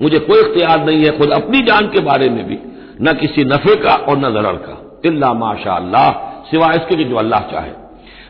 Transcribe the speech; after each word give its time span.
मुझे 0.00 0.18
कोई 0.20 0.40
इख्तियार 0.40 0.84
नहीं 0.84 1.04
है 1.04 1.16
खुद 1.18 1.30
अपनी 1.32 1.62
जान 1.62 1.88
के 1.88 2.00
बारे 2.02 2.28
में 2.30 2.44
भी, 2.46 2.58
न 3.00 3.12
किसी 3.14 3.44
नफे 3.46 3.76
का 3.76 3.94
और 3.94 4.18
न 4.18 4.32
जरर 4.34 4.56
का, 4.58 4.76
इल्ला 5.04 5.32
माशा 5.34 5.72
अल्लाह 5.74 6.10
सिवाय 6.50 6.76
इसके 6.76 6.96
कि 6.96 7.04
जो 7.04 7.16
अल्लाह 7.18 7.40
चाहे। 7.50 7.72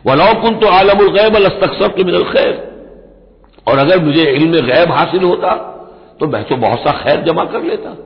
वलौकुन 0.07 0.55
तो 0.59 0.67
आलमुल 0.69 1.09
गैब 1.13 1.37
अलस्तक्सर 1.37 1.89
तो 1.91 2.05
मिनल 2.05 2.25
खैर। 2.27 2.53
और 3.67 3.79
अगर 3.79 4.03
मुझे 4.05 4.23
इल्म 4.33 4.61
गैब 4.67 4.91
हासिल 4.93 5.25
होता 5.25 5.55
तो 6.21 6.27
मैं 6.27 6.43
तो 6.45 6.57
बहुत 6.59 6.81
सा 6.81 6.93
खैर 6.95 7.23
जमा 7.25 7.45
कर 7.47 7.63
लेता। 7.65 7.97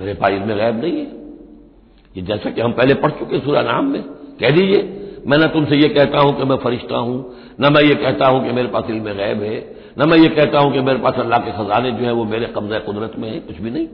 मेरे 0.00 0.14
पास 0.14 0.32
इल्म 0.32 0.54
गैब 0.54 0.80
नहीं 0.80 0.92
है। 0.92 1.06
ये 2.14 2.22
जैसा 2.22 2.50
कि 2.50 2.60
हम 2.60 2.72
पहले 2.72 2.94
पढ़ 2.96 3.10
चुके 3.12 3.38
सूरा 3.38 3.62
नाम 3.62 3.84
में। 3.86 4.02
कह 4.40 4.50
दीजिए, 4.50 4.80
मैं 5.26 5.38
न 5.38 5.46
तुमसे 5.48 5.76
ये 5.76 5.88
कहता 5.90 6.20
हूँ 6.20 6.36
कि 6.38 6.44
मैं 6.44 6.56
फरिश्ता 6.56 6.96
हूँ, 6.98 7.18
न 7.60 7.72
मैं 7.72 7.82
ये 7.82 7.94
कहता 7.96 8.26
हूँ 8.26 8.44
कि 8.44 8.52
मेरे 8.52 8.68
पास 8.68 8.90
इल्म 8.90 9.12
गैब 9.14 9.42
है। 9.42 9.58
न 9.98 10.08
मैं 10.08 10.18
ये 10.18 10.28
कहता 10.28 10.58
हूँ 10.58 10.72
कि 10.72 10.80
मेरे 10.80 10.98
पास 10.98 11.18
अल्लाह 11.18 11.38
के 11.38 11.52
खजाने 11.52 11.90
जो 11.92 12.04
है 12.04 12.12
वो 12.12 12.24
मेरे 12.24 12.46
कब्जा 12.46 12.78
कुदरत 12.78 13.12
में 13.18 13.30
है, 13.30 13.38
कुछ 13.40 13.60
भी 13.60 13.70
नहीं। 13.70 13.86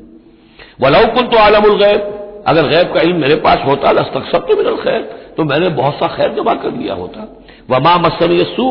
वलाउकुल 0.82 1.26
तो 1.26 1.38
आलमुल 1.38 1.76
गैब, 1.78 2.00
अगर 2.46 2.68
गैब 2.68 2.92
का 2.94 3.00
इल्म 3.00 3.16
मेरे 3.16 3.34
पास 3.36 3.64
होता 3.66 3.92
लस्तक 3.92 4.46
तो 4.48 4.56
मिनल 4.56 4.76
खैर 4.76 5.00
तो 5.36 5.44
मैंने 5.44 5.68
बहुत 5.68 5.94
सा 5.94 6.06
खैर 6.06 6.34
जमा 6.34 6.54
कर 6.54 6.70
दिया 6.70 6.94
होता। 6.94 7.26
वमा 7.70 7.96
मसन 7.98 8.42
सू 8.54 8.66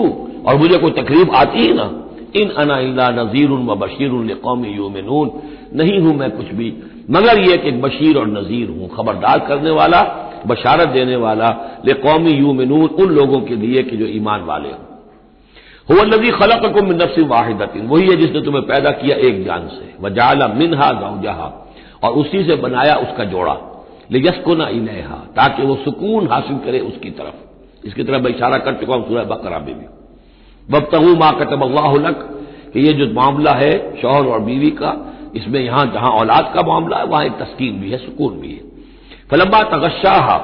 और 0.48 0.56
मुझे 0.56 0.78
कोई 0.78 0.92
तकलीफ़ 0.94 1.36
आती 1.36 1.60
ही 1.60 1.74
ना। 1.74 1.92
इन 2.36 2.50
अना 2.52 3.10
नजीर 3.12 3.50
व 3.50 3.76
बशीर 3.76 4.34
कौमी 4.36 4.70
यूमिनून, 4.70 5.32
नहीं 5.74 6.00
हूँ 6.00 6.16
मैं 6.16 6.30
कुछ 6.32 6.48
भी। 6.54 6.74
मगर 7.12 7.40
यह 7.40 7.56
कि 7.56 7.72
बशीर 7.72 8.18
और 8.18 8.28
नजीर 8.28 8.70
हूँ, 8.70 8.90
खबरदार 8.96 9.40
करने 9.40 9.72
वाला, 9.72 10.02
बशारत 10.48 10.88
देने 10.88 11.16
वाला 11.16 11.50
ले 11.86 11.94
कौमी 11.94 12.32
यूमिनून, 12.32 12.86
उन 12.86 13.10
लोगों 13.10 13.40
के 13.42 13.56
लिए 13.56 13.84
कि 13.84 13.98
जो 13.98 14.06
ईमान 14.06 14.44
वाले 14.44 14.70
हों। 14.70 14.95
नदी 15.90 16.30
खलक 16.32 16.66
को 16.74 16.82
नफसी 16.84 17.22
वाहिदतिन। 17.24 17.88
वही 17.88 18.08
है 18.08 18.16
जिसने 18.16 18.42
तुम्हें 18.42 18.64
पैदा 18.66 18.92
किया 18.92 19.18
एक 19.20 19.44
जान 19.46 19.68
से। 19.68 19.94
वजाला 20.02 20.48
मिनहा 20.48 20.92
गौजहा 20.92 21.48
और 22.04 22.12
उसी 22.14 22.44
से 22.44 22.56
बनाया 22.56 22.96
उसका 22.96 23.24
जोड़ा। 23.24 23.58
लियस्को 24.12 24.56
ना 24.56 24.68
इलेहा, 24.68 25.16
ताकि 25.36 25.64
वो 25.64 25.76
सुकून 25.76 26.28
हासिल 26.28 26.58
करे 26.58 26.80
उसकी 26.80 27.10
तरफ़। 27.10 27.88
इसकी 27.88 28.04
तरफ़ 28.04 28.22
मैं 28.22 28.32
इशारा 28.32 28.58
कर 28.58 28.74
चुका 28.74 28.96
हूँ 28.96 29.08
सूरह 29.08 29.24
बकरा 29.24 29.60
में 29.60 29.74
भी। 29.80 29.86
बब 30.70 30.90
तहू 30.92 31.16
माँ 31.16 31.32
कतब 31.40 31.64
अल्लाहलक 31.64 32.30
कि 32.74 32.80
ये 32.80 32.94
जो 32.94 33.14
मामला 33.14 33.52
है 33.52 34.02
शोहर 34.02 34.28
और 34.28 34.40
बीवी 34.40 34.70
का, 34.72 34.96
इसमें 35.36 35.60
यहाँ 35.60 35.86
जहाँ 35.86 36.12
औलाद 36.12 36.52
का 36.56 36.62
मामला 36.62 36.98
है, 36.98 37.06
वहाँ 37.06 37.26
एक 37.26 37.34
तस्कीन 37.34 37.80
भी 37.80 37.92
है, 37.92 37.98
सुकून 37.98 38.40
भी 38.40 38.52
है। 38.52 38.62
फलम्बा 39.32 39.64
तगशाह 39.64 40.38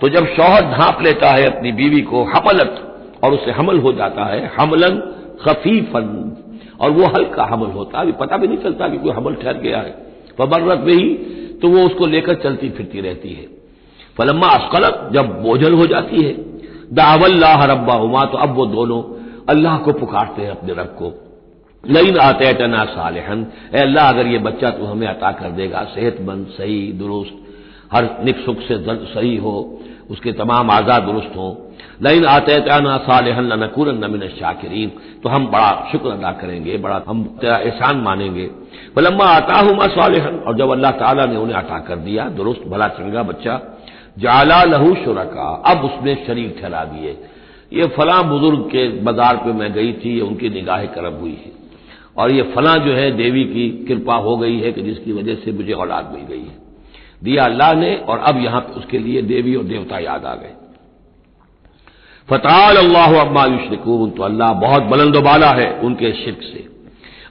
तो 0.00 0.08
जब 0.08 0.26
शौहर 0.26 0.62
ढांप 0.70 1.02
लेता 1.02 1.30
है 1.30 1.44
अपनी 1.46 1.72
बीवी 1.72 2.00
को 2.02 2.24
हमलत 2.24 2.82
और 3.24 3.32
उससे 3.32 3.50
हमल 3.50 3.78
हो 3.78 3.92
जाता 3.92 4.24
है, 4.24 4.46
हमलन 4.58 4.98
खफीफन। 5.40 6.08
और 6.80 6.90
वो 6.90 7.06
हल्का 7.06 7.44
हमल 7.44 7.70
होता 7.70 7.98
है। 7.98 8.04
अभी 8.04 8.12
पता 8.14 8.36
भी 8.36 8.48
नहीं 8.48 8.58
चलता 8.58 8.88
कि 8.88 8.98
कोई 8.98 9.12
हमल 9.12 9.34
ठहर 9.34 9.58
गया 9.58 9.78
है। 9.78 9.94
फबर्रत 10.38 10.80
में 10.80 10.94
ही 10.94 11.08
तो 11.62 11.68
वो 11.68 11.84
उसको 11.84 12.06
लेकर 12.06 12.34
चलती 12.34 12.68
फिरती 12.70 13.00
रहती 13.00 13.32
है। 13.32 13.46
फलम्मा 14.16 14.48
अस्कलत, 14.48 15.08
जब 15.12 15.42
बोझल 15.42 15.74
हो 15.74 15.86
जाती 15.86 16.24
है। 16.24 16.32
दावल्लाह 16.92 17.64
रब्बा 17.64 17.94
हुमा 17.94 18.24
तो 18.24 18.38
अब 18.38 18.54
वो 18.54 18.66
दोनों 18.66 19.02
अल्लाह 19.48 19.78
को 19.78 19.92
पुकारते 19.92 20.42
हैं 20.42 20.50
अपने 20.50 20.72
रब 20.72 20.94
को। 20.98 21.12
लईन 21.84 22.18
आते 22.18 22.52
तना 22.52 22.84
सालहन 22.86 23.46
अल्लाह, 23.74 24.08
अगर 24.08 24.26
ये 24.26 24.38
बच्चा 24.40 24.70
तू 24.70 24.84
हमें 24.84 25.06
अता 25.06 25.30
कर 25.32 25.50
देगा, 25.50 25.84
सेहतमंद, 25.94 26.46
सही, 26.50 26.92
दुरुस्त, 26.92 27.36
हर 27.92 28.08
निक 28.24 28.36
सुख 28.36 28.60
से 28.60 28.76
सही 29.06 29.36
हो, 29.36 29.54
उसके 30.10 30.32
तमाम 30.34 30.70
आज़ाद 30.70 31.02
दुरुस्त 31.02 31.36
हों 31.36 31.54
लइन 32.02 32.24
आते 32.26 32.58
ताना 32.60 32.96
सालहन 32.98 33.52
नकूर 33.54 33.92
नमिन 33.94 34.28
शाकिरीन। 34.30 34.90
तो 35.22 35.28
हम 35.28 35.46
बड़ा 35.46 35.88
शुक्र 35.92 36.10
अदा 36.10 36.32
करेंगे, 36.32 36.76
बड़ा 36.76 37.02
हम 37.08 37.24
तेरा 37.40 37.56
एहसान 37.58 37.96
मानेंगे। 37.98 38.48
बलम्मा 38.96 39.24
आता 39.26 39.54
हूँ 39.56 39.88
सालहन। 39.90 40.38
और 40.38 40.56
जब 40.56 40.70
अल्लाह 40.70 40.90
ताला 40.92 41.24
ने 41.24 41.36
उन्हें 41.36 41.56
अता 41.56 41.78
कर 41.78 41.96
दिया, 41.98 42.28
दुरुस्त, 42.30 42.66
भला, 42.68 42.88
चंगा 42.88 43.22
बच्चा, 43.22 43.60
जाला 44.18 44.62
लहू 44.64 44.94
शुरका। 44.94 45.48
अब 45.66 45.84
उसने 45.84 46.14
शरीक 46.26 46.58
ठहरा 46.60 46.84
दिए। 46.84 47.16
ये 47.72 47.86
फला 47.86 48.20
बुज़ुर्ग 48.22 48.60
के 48.66 48.86
बाज़ार 49.02 49.36
पे 49.36 49.52
मैं 49.52 49.72
गई 49.72 49.92
थी 49.92 50.20
उनकी 50.20 50.48
निगाह 50.50 50.84
करम 50.94 51.14
हुई 51.14 51.38
है। 51.44 51.52
और 52.16 52.32
ये 52.32 52.42
फला 52.54 52.76
जो 52.76 52.92
है, 52.92 53.10
देवी 53.10 53.44
की 53.44 53.68
कृपा 53.88 54.14
हो 54.16 54.36
गई 54.36 54.60
है 54.60 54.72
कि 54.72 54.82
जिसकी 54.82 55.12
वजह 55.12 55.34
से 55.34 55.52
मुझे 55.52 55.72
औलाद 55.74 56.12
मिल 56.14 56.24
गई 56.26 56.42
है। 56.42 56.54
दिया 57.24 57.44
अल्लाह 57.44 57.74
ने, 57.74 57.94
और 57.98 58.18
अब 58.18 58.44
यहाँ 58.44 58.60
उसके 58.76 58.98
लिए 58.98 59.22
देवी 59.24 59.54
और 59.54 59.64
देवता 59.64 59.98
याद 59.98 60.24
आ 60.24 60.34
गए। 60.34 60.52
फताल 62.28 62.76
अल्लाह 62.76 63.20
अम्मा 63.20 63.44
युशरकून 63.44 64.10
तो 64.10 64.22
अल्लाह 64.22 64.52
बहुत 64.52 64.82
बुलंदबाला 64.82 65.50
है 65.50 65.80
उनके 65.80 66.12
शिरक 66.12 66.42
से। 66.42 66.64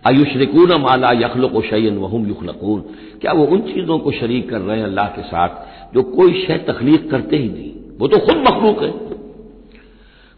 आयुशरकून 0.08 0.74
माला 0.82 1.12
यखलक 1.12 1.64
शयन 1.66 1.98
वहम 1.98 2.28
युखलकून। 2.28 2.82
क्या 3.22 3.32
वो 3.32 3.46
उन 3.46 3.62
चीज़ों 3.62 4.00
को 4.00 4.12
शरीक 4.12 4.50
कर 4.50 4.62
रहे 4.62 4.78
हैं 4.78 4.86
अल्लाह 4.86 5.08
के 5.08 5.22
साथ, 5.22 5.50
जो 5.94 6.04
कोई 6.04 6.46
शय 6.46 6.58
तखलीक 6.58 7.10
करते 7.12 7.38
ही 7.38 7.50
नहीं? 7.50 7.72
वो 8.00 8.08
तो 8.08 8.18
खुद 8.18 8.38
मखलूक 8.38 8.84
है। 8.84 8.92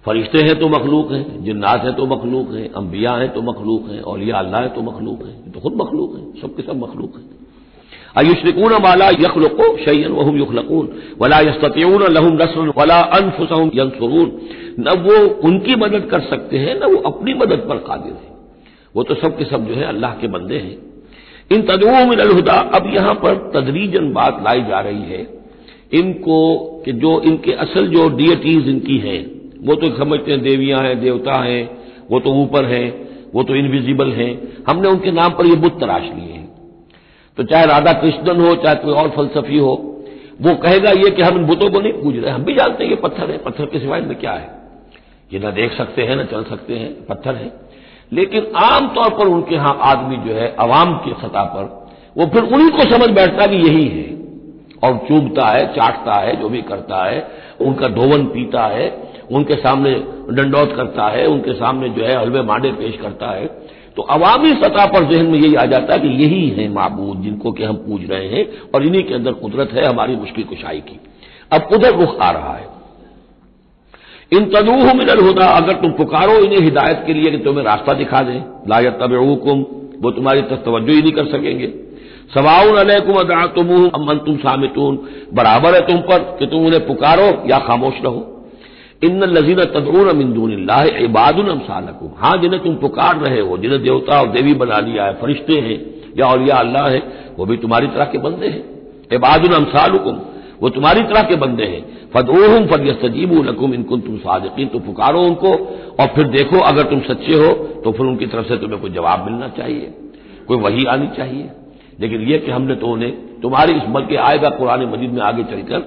फरिश्ते 0.05 0.41
हैं 0.41 0.59
तो 0.59 0.69
मखलूक 0.69 1.11
हैं, 1.11 1.43
जिन्नात 1.43 1.83
हैं 1.83 1.95
तो 1.95 2.05
मखलूक 2.05 2.51
हैं, 2.51 2.69
अंबिया 2.73 3.11
हैं 3.11 3.33
तो 3.33 3.41
मखलूक 3.41 3.89
हैं, 3.89 4.01
औलिया 4.01 4.37
अल्लाह 4.37 4.61
है 4.61 4.69
तो 4.69 4.81
मखलूक 4.81 5.25
हैं। 5.25 5.51
तो 5.51 5.59
खुद 5.59 5.73
मखलूक 5.75 6.15
हैं, 6.15 6.41
सबके 6.41 6.63
सब 6.63 6.83
मखलूक 6.83 7.15
हैं। 7.15 7.46
अयुशरकून 8.17 8.73
माला 8.73 9.09
यखलको 9.09 9.77
शैन 9.77 10.11
वहम 10.11 10.37
युखलकून। 10.37 10.89
वला 11.21 11.39
यस्तून 11.39 12.03
लहुम 12.11 12.33
नसर 12.33 12.73
वला 12.77 13.01
अनफुसहम 13.01 13.71
यंसरून। 13.75 14.31
न 14.79 14.89
वो 14.89 15.47
उनकी 15.47 15.75
मदद 15.75 16.07
कर 16.11 16.19
सकते 16.19 16.57
हैं, 16.57 16.79
न 16.79 16.83
वो 16.83 16.97
अपनी 16.97 17.33
मदद 17.33 17.65
पर 17.69 17.77
कादिर 17.77 18.13
है। 18.13 18.37
वो 18.95 19.03
तो 19.03 19.15
सब 19.15 19.37
के 19.37 19.45
सब 19.45 19.67
जो 19.67 19.73
है 19.73 19.83
अल्लाह 19.83 20.11
के 20.11 20.27
बंदे 20.27 20.55
हैं। 20.55 20.77
इन 21.51 21.61
तदुओं 21.61 22.05
में 22.05 22.17
अलहुदा 22.17 22.53
अब 22.53 22.91
यहाँ 22.95 23.13
पर 23.13 23.51
तदरीजन 23.55 24.13
बात 24.13 24.41
लाई 24.43 24.61
जा 24.61 24.79
रही 24.79 25.01
है। 25.01 25.37
इनको 25.93 26.63
कि 26.85 26.91
जो 26.91 27.21
इनके 27.21 27.51
असल 27.51 27.87
जो 27.87 28.09
डिएटीज 28.09 28.67
इनकी 28.67 28.97
हैं, 28.97 29.37
वो 29.67 29.75
तो 29.75 29.97
समझते 29.97 30.31
हैं 30.31 30.41
देवियाँ 30.41 30.81
हैं, 30.81 31.01
देवता 31.01 31.33
हैं, 31.33 31.69
वो 32.11 32.19
तो 32.19 32.29
ऊपर 32.29 32.65
हैं, 32.65 33.09
वो 33.33 33.43
तो 33.43 33.55
इनविजिबल 33.55 34.11
हैं। 34.11 34.41
हमने 34.67 34.87
उनके 34.87 35.11
नाम 35.11 35.31
पर 35.31 35.45
ये 35.45 35.55
बुत 35.55 35.79
तराश 35.79 36.01
लिए 36.01 36.33
हैं। 36.33 36.46
तो 37.37 37.43
चाहे 37.43 37.65
राधा 37.65 37.93
कृष्णन 37.93 38.41
हो, 38.41 38.55
चाहे 38.55 38.75
कोई 38.75 38.93
और 38.93 39.09
फलसफी 39.09 39.57
हो, 39.57 40.03
वो 40.41 40.55
कहेगा 40.55 40.91
ये 40.91 41.09
कि 41.09 41.21
हम 41.21 41.37
इन 41.37 41.45
बुतों 41.45 41.69
को 41.69 41.79
नहीं 41.79 41.93
पूज 41.93 42.17
रहे, 42.17 42.31
हम 42.31 42.43
भी 42.43 42.53
जानते 42.53 42.83
हैं 42.83 42.91
ये 42.91 42.97
पत्थर 42.97 43.31
है, 43.31 43.37
पत्थर 43.37 43.65
के 43.65 43.79
सिवाय 43.79 44.01
में 44.01 44.19
क्या 44.19 44.31
है। 44.31 44.57
ये 45.33 45.39
ना 45.39 45.51
देख 45.51 45.73
सकते 45.73 46.01
हैं, 46.01 46.15
ना 46.15 46.23
चल 46.23 46.43
सकते 46.43 46.75
हैं, 46.75 47.05
पत्थर 47.05 47.35
है। 47.35 47.53
लेकिन 48.13 48.47
आमतौर 48.55 49.09
पर 49.09 49.27
उनके 49.27 49.55
यहाँ 49.55 49.77
आदमी 49.81 50.17
जो 50.17 50.33
है, 50.33 50.55
अवाम 50.59 50.93
की 50.93 51.11
सतह 51.11 51.43
पर, 51.43 51.87
वो 52.17 52.25
फिर 52.25 52.43
उन्हीं 52.43 52.71
को 52.71 52.79
समझ 52.79 53.09
बैठता 53.09 53.47
कि 53.47 53.55
यही 53.55 53.87
है। 53.87 54.17
और 54.83 54.97
चूबता 55.07 55.47
है, 55.47 55.67
चाटता 55.67 56.13
है, 56.13 56.41
जो 56.41 56.49
भी 56.49 56.61
करता 56.61 57.05
है, 57.05 57.27
उनका 57.61 57.87
धोवन 57.87 58.25
पीता 58.25 58.63
है, 58.63 59.11
उनके 59.31 59.55
सामने 59.55 59.91
डंडौत 60.31 60.73
करता 60.75 61.07
है, 61.07 61.25
उनके 61.25 61.53
सामने 61.53 61.89
जो 61.89 62.03
है, 62.03 62.21
हलवे 62.21 62.41
मांडे 62.41 62.71
पेश 62.71 62.97
करता 62.97 63.27
है। 63.27 63.45
तो 63.97 64.03
अवामी 64.03 64.51
सतह 64.53 64.85
पर 64.85 65.03
जहन 65.03 65.25
में 65.25 65.39
यही 65.39 65.55
आ 65.55 65.65
जाता 65.65 65.93
है 65.93 65.99
कि 65.99 66.07
यही 66.07 66.49
है 66.49 66.69
मबूद 66.69 67.21
जिनको 67.21 67.51
कि 67.51 67.63
हम 67.63 67.75
पूज 67.75 68.11
रहे 68.11 68.27
हैं 68.27 68.47
और 68.75 68.83
इन्हीं 68.83 69.03
के 69.03 69.13
अंदर 69.13 69.31
कुदरत 69.31 69.69
है, 69.73 69.85
हमारी 69.85 70.15
मुश्किल 70.15 70.43
कुशाई 70.43 70.79
की। 70.79 70.99
अब 71.51 71.69
उधर 71.73 71.95
रुख 71.95 72.19
आ 72.19 72.31
रहा 72.31 72.53
है। 72.53 72.67
इन 74.33 74.45
तदूह 74.45 74.93
मिनल 74.93 75.19
होता 75.19 75.45
अगर 75.45 75.73
तुम 75.73 75.91
पुकारो 75.91 76.33
इन्हें 76.33 76.59
हिदायत 76.59 77.03
के 77.07 77.13
लिए 77.13 77.31
कि 77.31 77.37
तुम्हें 77.37 77.65
रास्ता 77.65 77.93
दिखा 77.93 78.21
दें। 78.21 78.41
लायत 78.69 78.99
तब 79.01 79.13
हुकुम 79.13 79.65
वो 80.01 80.11
तुम्हारी 80.11 80.41
तरफ़ 80.41 80.59
तवज्जो 80.59 80.93
ही 80.93 81.01
नहीं 81.01 81.11
कर 81.11 81.25
सकेंगे। 81.25 81.67
सवाउन 82.33 82.75
अलैकुम 82.75 83.15
अदा 83.15 83.47
तुम 83.47 83.89
अमन 83.89 84.17
तुम 84.17 84.37
सामितून, 84.37 84.99
बराबर 85.33 85.75
है 85.75 85.81
तुम 85.81 85.97
पर 85.97 86.19
कि 86.19 86.45
तुम 86.45 86.65
उन्हें 86.65 86.87
पुकारो 86.87 87.49
या 87.49 87.59
खामोश 87.59 87.93
रहो। 88.03 88.36
इन 89.01 89.23
लजीन 89.25 89.59
तदून 89.65 90.15
मिंदून 90.17 90.51
इबादुन 90.99 91.47
अमसालकुम। 91.47 92.09
हाँ 92.17 92.37
जिन्हें 92.37 92.61
तुम 92.63 92.75
पुकार 92.75 93.17
रहे 93.17 93.39
हो, 93.39 93.57
जिन्हें 93.57 93.81
देवता 93.83 94.21
और 94.21 94.27
देवी 94.29 94.53
बना 94.55 94.79
लिया 94.79 95.03
है, 95.05 95.13
फरिश्ते 95.13 95.59
हैं, 95.59 95.79
या 96.17 96.25
और 96.25 96.41
या 96.41 96.55
अल्लाह 96.57 96.89
है, 96.89 97.01
वो 97.37 97.45
भी 97.45 97.57
तुम्हारी 97.57 97.87
तरह 97.87 98.05
के 98.05 98.17
बंदे 98.17 98.47
हैं। 98.47 98.63
इबादुन 99.13 99.51
अमसालकुम, 99.53 100.19
वो 100.61 100.69
तुम्हारी 100.69 101.01
तरह 101.03 101.21
के 101.23 101.35
बंदे 101.35 101.65
हैं। 101.65 101.81
फदोहम 102.13 102.65
फद 102.67 102.87
यस्तजीब 102.87 103.33
लकुम 103.43 103.73
इनकुन 103.73 104.01
तुम 104.01 104.17
सादकीन। 104.17 104.67
तो 104.67 104.79
पुकारो 104.79 105.21
उनको, 105.21 105.51
और 105.99 106.07
फिर 106.07 106.27
देखो, 106.29 106.59
अगर 106.61 106.83
तुम 106.85 106.99
सच्चे 107.03 107.35
हो 107.35 107.53
तो 107.83 107.91
फिर 107.91 108.05
उनकी 108.05 108.25
तरफ़ 108.27 108.47
से 108.47 108.57
तुम्हें 108.57 108.79
कोई 108.81 108.89
जवाब 108.91 109.25
मिलना 109.25 109.47
चाहिए, 109.57 109.93
कोई 110.47 110.57
वही 110.59 110.85
आनी 110.87 111.07
चाहिए। 111.17 111.49
लेकिन 111.99 112.21
यह 112.21 112.37
कि 112.37 112.51
हमने 112.51 112.75
तो 112.75 112.87
उन्हें, 112.87 113.11
तुम्हारी 113.41 113.73
इस 113.73 113.83
बल्कि 113.89 114.15
आएगा 114.17 114.49
कुरान 114.49 114.85
मजिद 114.87 115.11
में 115.11 115.21
आगे 115.21 115.43
चलकर 115.45 115.79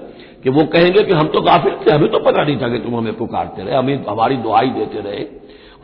कि 0.45 0.51
वो 0.51 0.65
कहेंगे 0.65 1.03
कि 1.03 1.13
हम 1.13 1.29
तो 1.29 1.41
काफिर 1.41 1.79
थे, 1.87 1.91
हमें 1.91 2.11
तो 2.11 2.19
पता 2.19 2.45
नहीं 2.45 2.57
था 2.57 2.69
कि 2.69 2.79
तुम 2.79 2.97
हमें 2.97 3.17
पुकारते 3.17 3.63
रहे, 3.63 3.75
हमें 3.75 4.07
हमारी 4.07 4.37
दुआई 4.37 4.67
देते 4.67 5.01
रहे 5.01 5.25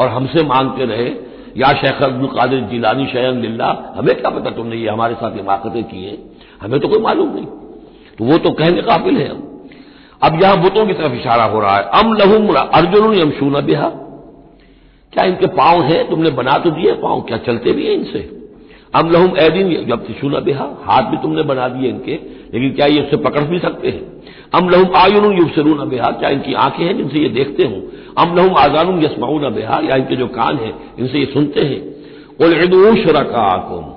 और 0.00 0.08
हमसे 0.08 0.42
मांगते 0.42 0.84
रहे, 0.84 1.36
या 1.56 1.72
शेख 1.72 2.02
अब्दुल 2.02 2.28
कादिर 2.28 2.60
जिलानी 2.60 3.06
शयन 3.06 3.40
लिल्ला, 3.40 3.92
हमें 3.96 4.14
क्या 4.20 4.30
पता 4.30 4.50
तुमने 4.50 4.76
ये 4.76 4.88
हमारे 4.88 5.14
साथ 5.14 5.36
हिमाकतें 5.36 5.84
की 5.84 6.04
हैं? 6.04 6.18
हमें 6.62 6.80
तो 6.80 6.88
कोई 6.88 6.98
मालूम 6.98 7.34
नहीं। 7.34 7.46
तो 8.18 8.24
वो 8.24 8.38
तो 8.38 8.50
कहेंगे 8.50 8.82
काबिल 8.82 9.16
है 9.16 9.28
हम। 9.28 9.68
अब 10.22 10.42
यहाँ 10.42 10.62
बुतों 10.62 10.86
की 10.86 10.92
तरफ़ 10.92 11.12
इशारा 11.12 11.44
हो 11.44 11.60
रहा 11.60 11.76
है। 11.76 11.82
अम 11.82 12.12
लहुम 12.12 12.54
अर्जुन 12.54 13.14
यमशूना 13.14 13.60
बिहा। 13.60 13.88
क्या 15.12 15.24
इनके 15.24 15.46
पाँव 15.46 15.82
हैं? 15.82 16.10
तुमने 16.10 16.30
बना 16.30 16.58
तो 16.58 16.70
दिए 16.70 16.92
पाँव, 16.92 17.20
क्या 17.20 17.38
चलते 17.38 17.72
भी 17.72 17.86
हैं 17.86 17.92
इनसे? 17.92 18.35
अम 18.94 19.10
लहुम 19.10 19.36
एदिन 19.38 19.86
जब 19.88 20.06
तिशूना 20.06 20.40
बेहा, 20.40 20.76
हाथ 20.84 21.02
भी 21.02 21.16
तुमने 21.16 21.42
बना 21.42 21.68
दिए 21.68 21.88
इनके, 21.88 22.12
लेकिन 22.54 22.72
क्या 22.72 22.86
ये 22.86 23.02
उससे 23.02 23.16
पकड़ 23.16 23.44
भी 23.44 23.58
सकते 23.58 23.88
हैं? 23.88 24.22
अम 24.54 24.70
लहुम 24.70 24.96
आयुन 24.96 25.38
युबसरून 25.38 25.88
बेहा, 25.88 26.10
क्या 26.10 26.30
इनकी 26.30 26.54
आँखें 26.54 26.84
हैं 26.84 26.96
जिनसे 26.96 27.18
ये 27.18 27.28
देखते 27.28 27.64
हूँ? 27.64 27.92
अम 28.18 28.36
लहुम 28.36 28.54
आजानुम 28.56 29.04
यसमाउन 29.04 29.54
बेहा, 29.54 29.80
या 29.84 29.96
इनके 29.96 30.16
जो 30.16 30.26
कान 30.26 30.56
हैं, 30.56 30.74
इनसे 30.98 31.18
ये 31.18 31.26
सुनते 31.26 31.60
हैं? 31.60 31.96
उलदूशरकाकुम 32.40 33.92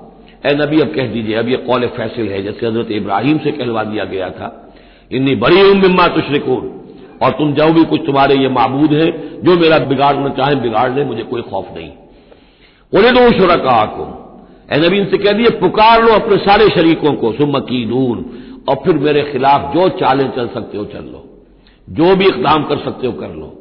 ए 0.50 0.56
नबी, 0.56 0.80
अब 0.80 0.88
कह 0.88 1.08
दीजिए, 1.08 1.36
अब 1.36 1.50
ये 1.50 1.58
कौल 1.58 1.88
फैसिल 1.88 2.30
है, 2.30 2.44
जैसे 2.44 2.68
हज़रत 2.68 2.92
इब्राहिम 2.92 3.38
से 3.38 3.52
कहलवा 3.52 3.84
दिया 3.84 4.06
गया 4.06 4.30
था। 4.30 4.74
इन्नी 5.12 5.36
बड़ी 5.36 5.74
बिम्मा 5.74 6.08
तुशरिकून। 6.08 6.76
और 7.24 7.32
तुम 7.32 7.54
जो 7.54 7.74
भी, 7.74 7.84
कुछ 7.84 8.06
तुम्हारे 8.06 8.36
ये 8.36 8.50
माबूद 8.50 8.94
है, 8.94 9.40
जो 9.42 9.58
मेरा 9.58 9.78
बिगाड़ना 9.78 10.30
चाहे, 10.30 10.56
बिगाड़ 10.56 10.94
ले 10.94 11.06
मुझे 11.06 11.24
कोई 11.24 11.42
खौफ 11.42 11.68
नहीं। 11.78 11.92
उलदू 12.94 13.40
शुरकाकुम। 13.40 14.29
ए 14.71 14.77
नबी 14.77 14.98
इनसे 14.98 15.18
कह 15.18 15.31
दिए, 15.31 15.50
पुकार 15.60 16.04
लो 16.04 16.13
अपने 16.13 16.38
सारे 16.38 16.69
शरीकों 16.69 17.13
को 17.13 17.31
सुमकी 17.31 17.86
नून 17.86 18.25
और 18.69 18.75
फिर 18.75 18.98
मेरे 18.98 19.21
खिलाफ 19.31 19.74
जो 19.74 19.88
चालें 19.89 20.30
चल 20.31 20.48
सकते 20.48 20.77
हो 20.77 20.86
चल 20.86 21.04
लो। 21.04 21.25
जो 21.88 22.16
भी 22.16 22.25
इकदाम 22.25 22.63
कर 22.63 22.77
सकते 22.77 23.07
हो 23.07 23.13
कर 23.13 23.30
लो। 23.30 23.56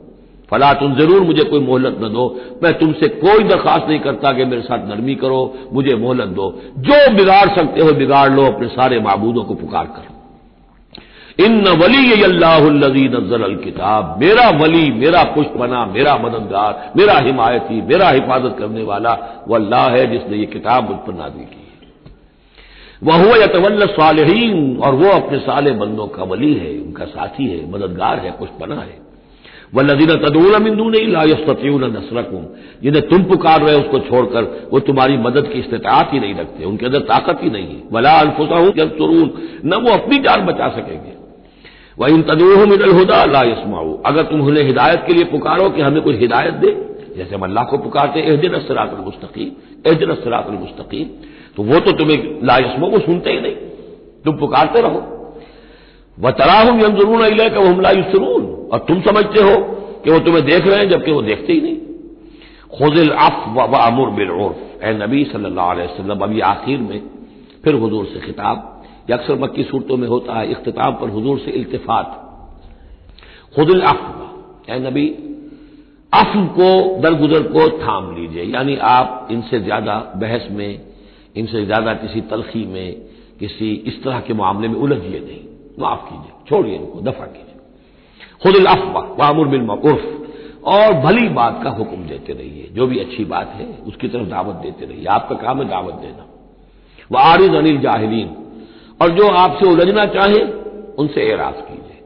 फला 0.50 0.72
तुम 0.72 0.94
ज़रूर 0.94 1.22
मुझे 1.22 1.44
कोई 1.44 1.60
मोहलत 1.60 1.96
न 2.02 2.08
दो। 2.08 2.24
मैं 2.62 2.72
तुमसे 2.78 3.08
कोई 3.08 3.44
दरखास्त 3.44 3.88
नहीं 3.88 3.98
करता 4.00 4.32
कि 4.32 4.44
मेरे 4.44 4.62
साथ 4.62 4.86
नरमी 4.88 5.14
करो, 5.14 5.40
मुझे 5.72 5.94
मोहलत 5.94 6.28
दो। 6.28 6.50
जो 6.78 7.16
बिगाड़ 7.16 7.48
सकते 7.56 7.80
हो 7.80 7.92
बिगाड़ 7.92 8.30
लो, 8.32 8.44
अपने 8.44 8.68
सारे 8.68 9.00
मबूदों 9.00 9.44
को 9.44 9.54
पुकार 9.54 9.86
कर 9.86 10.17
इन 11.38 11.52
न 11.60 11.76
वली 11.78 12.22
अल्लाहदी 12.22 13.08
नज़र 13.08 13.42
अल 13.42 13.54
किताब। 13.56 14.16
मेरा 14.20 14.48
वली, 14.58 14.90
मेरा 14.92 15.22
पुष्पना 15.24 15.84
मेरा 15.86 16.16
मददगार, 16.16 16.92
मेरा 16.96 17.18
हिमायती, 17.18 17.80
मेरा 17.82 18.08
हिफाजत 18.10 18.56
करने 18.58 18.82
वाला 18.82 19.12
वह 19.48 19.56
अल्लाह 19.58 19.88
है 19.90 20.06
जिसने 20.12 20.36
ये 20.36 20.46
किताब 20.46 20.88
मुझ 20.90 20.96
पर 20.96 21.14
नाजिल 21.14 21.44
की 21.44 21.66
वह 23.02 23.16
हुआ 23.16 23.36
यतवल्ल 23.36 23.86
सालहीन, 23.86 24.76
और 24.76 24.94
वो 24.94 25.10
अपने 25.10 25.38
साले 25.38 25.70
बंदों 25.72 26.06
का 26.06 26.24
वली 26.24 26.52
है, 26.54 26.70
उनका 26.78 27.04
साथी 27.04 27.46
है, 27.46 27.70
मददगार 27.70 28.18
है 28.18 28.30
पुष्पना 28.30 28.74
है। 28.74 28.96
वह 29.74 29.82
लदीन 29.82 30.10
तदून 30.16 30.62
मिंदू 30.62 30.88
नहीं 30.90 31.06
लायस्तून 31.06 31.84
नसरकुम। 31.96 32.44
जिन्हें 32.82 33.08
तुम 33.08 33.24
पुकार 33.24 33.62
रहे 33.62 33.76
उसको 33.76 33.98
छोड़कर 33.98 34.68
वो 34.72 34.80
तुम्हारी 34.80 35.16
मदद 35.18 35.50
की 35.52 35.58
इस्तात 35.58 36.12
ही 36.12 36.20
नहीं 36.20 36.34
रखते, 36.34 36.64
उनके 36.64 36.86
अंदर 36.86 37.00
ताकत 37.06 37.42
ही 37.42 37.50
नहीं 37.50 37.66
है। 37.66 37.82
वला 37.92 38.12
अनफुसा 38.20 38.58
हूँ 38.58 38.72
जब 38.72 38.96
तुरून 38.98 39.30
न 39.64 39.80
वो 39.84 39.92
अपनी 39.92 40.18
जान 40.18 40.46
बचा 40.46 40.68
सकेंगे। 40.68 41.16
वह 41.98 42.08
इन 42.08 42.22
तदूह 42.22 42.64
मिनल 42.66 42.92
हुदा 42.92 43.24
लायसमाऊ 43.24 43.96
अगर 44.06 44.22
तुम 44.22 44.40
उन्हें 44.42 44.64
हिदायत 44.64 45.04
के 45.06 45.12
लिए 45.12 45.24
पुकारो 45.26 45.68
कि 45.70 45.80
हमें 45.82 46.02
कुछ 46.02 46.16
हिदायत 46.16 46.54
दे, 46.54 46.70
जैसे 47.16 47.34
हम 47.34 47.42
अल्लाह 47.42 47.64
को 47.64 47.78
पुकारते 47.78 48.20
एहदिन 48.22 48.52
असरातुलमुस्तकीम 48.54 49.50
एहदिन 49.86 50.10
असरातुलमुस्तकीम 50.10 51.06
तो 51.56 51.62
वो 51.62 51.80
तो 51.80 51.92
तुम्हें 51.92 52.18
लायसमो 52.44 52.88
को 52.90 52.98
सुनते 52.98 53.30
ही 53.30 53.40
नहीं। 53.40 53.54
तुम 54.24 54.36
पुकारते 54.36 54.80
रहो। 54.80 55.00
वह 56.18 56.30
तराहम 56.30 56.80
यमजरून 56.80 57.48
का 57.48 57.60
वह 57.60 57.80
लायुसरून 57.82 58.44
और 58.72 58.78
तुम 58.78 59.00
समझते 59.00 59.40
हो 59.40 59.56
कि 60.04 60.10
वो 60.10 60.18
तुम्हें 60.18 60.44
देख 60.44 60.66
रहे 60.66 60.78
हैं, 60.78 60.88
जबकि 60.88 61.10
वो 61.10 61.22
देखते 61.22 61.52
ही 61.52 61.60
नहीं। 61.60 61.76
खुदिल 62.78 63.10
अफ 63.10 63.44
व 63.48 64.10
बिल 64.16 64.30
उर्फ़। 64.30 64.84
ए 64.84 64.92
नबी 64.94 65.24
सल्लल्लाहु 65.24 65.70
अलैहि 65.70 65.88
वसल्लम 65.88 66.18
अभी 66.20 66.40
आखिर 66.46 66.78
में 66.80 67.00
फिर 67.64 67.74
हजूर 67.74 68.04
से 68.04 68.20
खिताब। 68.20 68.77
यह 69.10 69.16
अक्सर 69.16 69.38
मक्की 69.38 69.62
सूरतों 69.62 69.96
में 69.96 70.08
होता 70.08 70.38
है 70.38 70.50
इख्तिताब 70.50 70.98
पर 71.00 71.08
हजूर 71.08 71.38
से 71.38 71.50
इल्तफात। 71.50 72.24
खुदिल 73.56 73.80
अफ 73.80 74.00
नबी 74.70 75.08
अफ 76.12 76.32
को, 76.36 77.00
दरगुजर 77.00 77.42
को 77.42 77.68
थाम 77.78 78.16
लीजिए। 78.16 78.44
यानी 78.44 78.76
आप 78.76 79.28
इनसे 79.30 79.60
ज़्यादा 79.60 79.94
बहस 80.16 80.48
में, 80.50 80.80
इनसे 81.36 81.64
ज़्यादा 81.64 81.94
किसी 81.94 82.20
तलखी 82.20 82.64
में, 82.66 82.94
किसी 83.38 83.72
इस 83.86 84.02
तरह 84.04 84.20
के 84.20 84.34
मामले 84.34 84.68
में 84.68 84.74
उलझिए 84.74 85.20
नहीं। 85.20 85.40
माफ़ 85.78 86.00
कीजिए, 86.00 86.32
छोड़िए 86.48 86.74
इनको, 86.74 87.00
दफ़ा 87.00 87.26
कीजिए। 87.26 87.56
खुद 88.42 88.66
अफवा, 88.66 89.00
वामुर 89.18 89.48
बिल 89.48 89.70
उर्फ़ 89.70 90.06
और 90.64 90.94
भली 90.94 91.28
बात 91.28 91.60
का 91.64 91.70
हुक्म 91.70 92.06
देते 92.06 92.32
रहिए। 92.32 92.68
जो 92.72 92.86
भी 92.86 92.98
अच्छी 92.98 93.24
बात 93.24 93.52
है, 93.54 93.66
उसकी 93.86 94.08
तरफ़ 94.08 94.28
दावत 94.28 94.54
देते 94.54 94.86
रहिए। 94.86 95.06
आपका 95.06 95.34
काम 95.34 95.62
है 95.62 95.68
दावत 95.68 95.94
देना। 95.94 96.26
वह 97.12 97.20
आरिज 97.20 97.54
अनिल 97.54 97.78
जाहिरीन 97.78 98.36
और 99.02 99.10
जो 99.10 99.28
आपसे 99.28 99.66
उलझना 99.66 100.04
चाहे, 100.04 100.40
उनसे 100.98 101.20
एराज 101.32 101.54
कीजिए। 101.54 102.02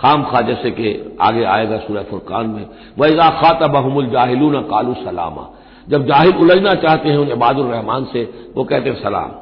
खाम 0.00 0.24
खा 0.24 0.40
जैसे 0.40 0.70
कि 0.70 1.16
आगे 1.20 1.44
आएगा 1.44 1.78
सूर्य 1.78 2.02
फुरकान 2.02 2.46
में। 2.46 2.66
वैजा 3.00 3.30
खाता 3.30 3.66
बहमुल 3.66 4.06
जाहिलून 4.06 4.62
कालू 4.62 4.94
सलामा। 4.94 5.50
जब 5.88 6.06
जाहिल 6.06 6.36
उलझना 6.36 6.74
चाहते 6.74 7.08
हैं 7.08 7.16
उन्हें 7.16 7.34
इबादुर 7.34 7.66
रहमान 7.66 8.04
से, 8.04 8.50
वो 8.56 8.64
कहते 8.64 8.90
हैं, 8.90 9.02
सलाम। 9.02 9.32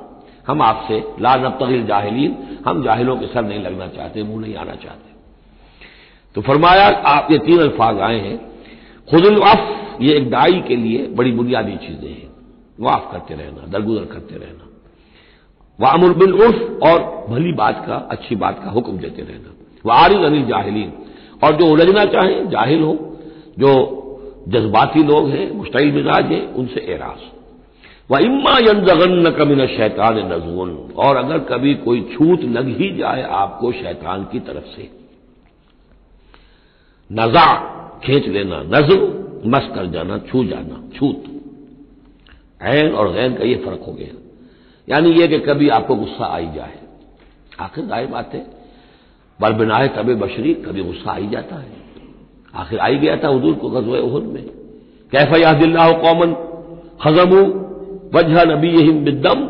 हम 0.46 0.62
आपसे, 0.62 1.04
ला 1.20 1.36
नबतगिल 1.36 1.86
जाहिलीन, 1.86 2.58
हम 2.66 2.82
जाहिलों 2.82 3.16
के 3.16 3.26
सर 3.26 3.42
नहीं 3.42 3.60
लगना 3.60 3.86
चाहते, 3.86 4.22
मुँह 4.22 4.40
नहीं 4.40 4.54
आना 4.54 4.74
चाहते। 4.74 5.14
तो 6.34 6.40
फरमाया, 6.40 6.86
आप 6.88 7.28
ये 7.30 7.38
तीन 7.38 7.60
अल्फाज 7.60 8.00
आए 8.00 8.18
हैं। 8.18 8.38
खुदुल 9.10 9.40
अफ 9.40 9.90
ये 10.00 10.14
एक 10.14 10.30
दाई 10.30 10.64
के 10.68 10.76
लिए 10.76 11.06
बड़ी 11.06 11.32
बुनियादी 11.32 11.76
चीज़ें 11.76 12.10
हैं। 12.10 12.28
वाफ 12.80 13.08
करते 13.12 13.34
रहना, 13.34 13.66
दरगुजर 13.66 14.04
करते 14.04 14.34
रहना। 14.34 14.73
वामुर 15.80 16.12
बिन 16.12 16.32
उर्फ़, 16.32 16.84
और 16.86 17.26
भली 17.30 17.52
बात 17.52 17.84
का, 17.86 17.94
अच्छी 17.94 18.36
बात 18.36 18.64
का 18.64 18.70
हुक्म 18.70 18.98
देते 18.98 19.22
रहना। 19.22 19.54
वारिज 19.86 20.18
अनिल 20.18 20.46
जाहिलीन। 20.46 20.92
और 21.44 21.56
जो 21.56 21.66
उलझना 21.66 22.04
चाहें, 22.04 22.48
जाहिल 22.48 22.82
हो। 22.82 23.18
जो 23.58 24.00
जज्बाती 24.48 25.02
लोग 25.02 25.28
हैं 25.28 25.50
मुश्तिल 25.50 25.92
मिजाज 25.92 26.24
हैं, 26.26 26.54
उनसे 26.54 26.80
एराज। 26.80 27.18
व 28.10 28.18
इम्मा 28.18 28.58
यंजगन 28.58 29.30
कमिन 29.30 29.66
शैतान 29.66 30.18
नजून। 30.18 30.88
और 30.96 31.16
अगर 31.16 31.38
कभी 31.38 31.74
कोई 31.74 32.00
छूत 32.14 32.40
लग 32.40 32.68
ही 32.80 32.96
जाए 32.96 33.22
आपको 33.22 33.72
शैतान 33.72 34.24
की 34.24 34.40
तरफ़ 34.40 34.76
से। 34.76 34.90
नजा, 37.12 37.54
खींच 38.04 38.28
लेना। 38.28 38.62
नज़र 38.62 39.24
मस 39.46 39.68
कर 39.74 39.86
जाना, 39.86 40.18
छू 40.18 40.44
जाना। 40.44 40.98
छूत। 40.98 41.24
ऐन 42.62 42.92
और 42.92 43.12
गैन 43.12 43.34
का 43.34 43.44
यह 43.44 43.62
फ़र्क 43.64 43.84
हो 43.86 43.92
गया। 43.92 44.23
यानी 44.88 45.10
यह 45.10 45.26
कि 45.26 45.38
कभी 45.38 45.68
आपको 45.68 45.94
गुस्सा 45.94 46.26
आई 46.26 46.46
जाए। 46.46 46.78
आखिर 47.60 47.84
दाए 47.84 48.06
बात 48.06 48.34
है 48.34 48.46
बरबिनाए 49.40 49.88
तब 49.88 50.14
बशरी, 50.14 50.54
कभी 50.54 50.82
गुस्सा 50.82 51.12
आई 51.12 51.26
जाता 51.28 51.56
है। 51.56 51.72
आखिर 52.54 52.78
आई 52.78 52.96
गया 52.96 53.16
था 53.16 53.28
हजूर 53.28 53.54
को 53.54 53.68
गजवे 53.68 54.00
उहद 54.00 54.22
में। 54.22 54.42
कैफा 55.12 55.36
यादिल्ला 55.36 55.90
कौमन 55.92 56.34
खजमू 57.02 57.42
वजह 58.14 58.44
नबी 58.44 58.70
हिम 58.70 59.04
बिदम 59.04 59.46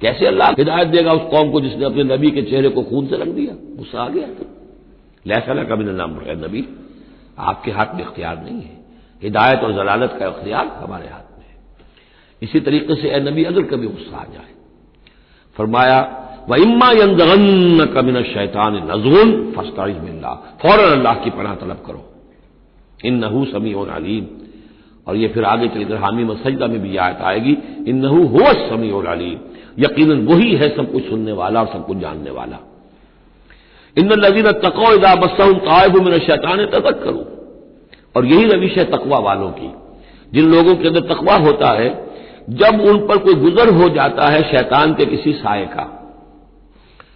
कैसे 0.00 0.26
अल्लाह 0.26 0.50
हिदायत 0.50 0.88
देगा 0.88 1.12
उस 1.12 1.30
कौम 1.30 1.50
को 1.50 1.60
जिसने 1.60 1.84
अपने 1.84 2.04
नबी 2.04 2.30
के 2.30 2.42
चेहरे 2.42 2.68
को 2.68 2.82
खून 2.82 3.06
से 3.06 3.16
रंग 3.16 3.32
दिया? 3.32 3.54
गुस्सा 3.78 4.02
आ 4.02 4.08
गया। 4.08 4.26
लैसला 5.26 5.64
कभी 5.64 5.84
नाम 5.84 6.10
नबी, 6.44 6.68
आपके 7.38 7.70
हाथ 7.70 7.94
में 7.94 8.02
इख्तियार 8.02 8.42
नहीं 8.44 8.60
है। 8.60 8.76
हिदायत 9.22 9.60
और 9.60 9.72
जलालत 9.72 10.16
का 10.20 10.26
इख्तियार 10.26 10.66
हमारे 10.66 11.08
हाथ 11.08 11.37
में। 11.37 11.37
इसी 12.42 12.60
तरीके 12.60 12.94
से 12.94 13.08
ए 13.08 13.20
नबी, 13.20 13.44
अगर 13.44 13.62
कभी 13.62 13.86
गुस्सा 13.86 14.16
आ 14.16 14.24
जाए। 14.24 14.52
फरमाया 15.56 16.24
व 16.48 16.54
इम्मा 16.54 16.90
यंदगन 16.90 17.86
कमिन 17.94 18.22
शैतान 18.22 18.74
नजून 18.90 19.52
फस्ताइज 19.52 19.96
बिल्ला 19.96 20.58
फ़ौरन 20.62 20.92
अल्लाह 20.92 21.14
की 21.14 21.30
पनाह 21.30 21.54
तलब 21.54 21.82
करो। 21.86 22.04
इन 23.04 23.14
नहू 23.14 23.44
समी 23.44 23.72
और 23.72 23.88
अलीम। 23.88 24.26
और 25.06 25.16
ये 25.16 25.28
फिर 25.28 25.44
आगे 25.44 25.68
चलकर 25.68 25.96
हामी 25.96 26.24
मसजदा 26.24 26.66
में 26.66 26.82
भी 26.82 26.96
आयत 26.96 27.16
आएगी 27.16 27.56
इन 27.86 27.96
नहू 27.96 28.26
हो 28.26 28.52
समी 28.68 28.90
और 28.90 29.06
अलीम। 29.06 29.38
यकीन 29.78 30.26
वही 30.26 30.54
है 30.56 30.76
सब 30.76 30.92
कुछ 30.92 31.08
सुनने 31.08 31.32
वाला 31.32 31.60
और 31.60 31.66
सब 31.66 31.86
कुछ 31.86 31.98
जानने 31.98 32.30
वाला। 32.30 32.58
इन 33.96 34.12
नजीन 34.12 34.52
तको 34.52 34.92
इदा 34.94 35.14
बसम 35.14 35.52
तायब 35.58 35.96
मेरा 35.96 36.18
शैतान 36.18 36.66
तक 36.66 37.02
करूँ 37.04 37.24
और 38.16 38.26
यही 38.26 38.44
रविश 38.44 38.76
है 38.78 38.84
तकवा 38.84 39.18
वालों 39.18 39.50
की। 39.50 39.72
जिन 40.32 40.50
लोगों 40.50 40.74
के 40.76 40.88
अंदर 40.88 41.00
तकवा 41.00 41.34
होता 41.36 41.70
है 41.72 42.07
जब 42.48 42.80
उन 42.80 43.06
पर 43.06 43.18
कोई 43.18 43.34
गुजर 43.34 43.72
हो 43.74 43.88
जाता 43.88 44.28
है 44.28 44.42
शैतान 44.42 44.94
के 44.94 45.06
किसी 45.06 45.32
साय 45.32 45.64
का। 45.66 45.86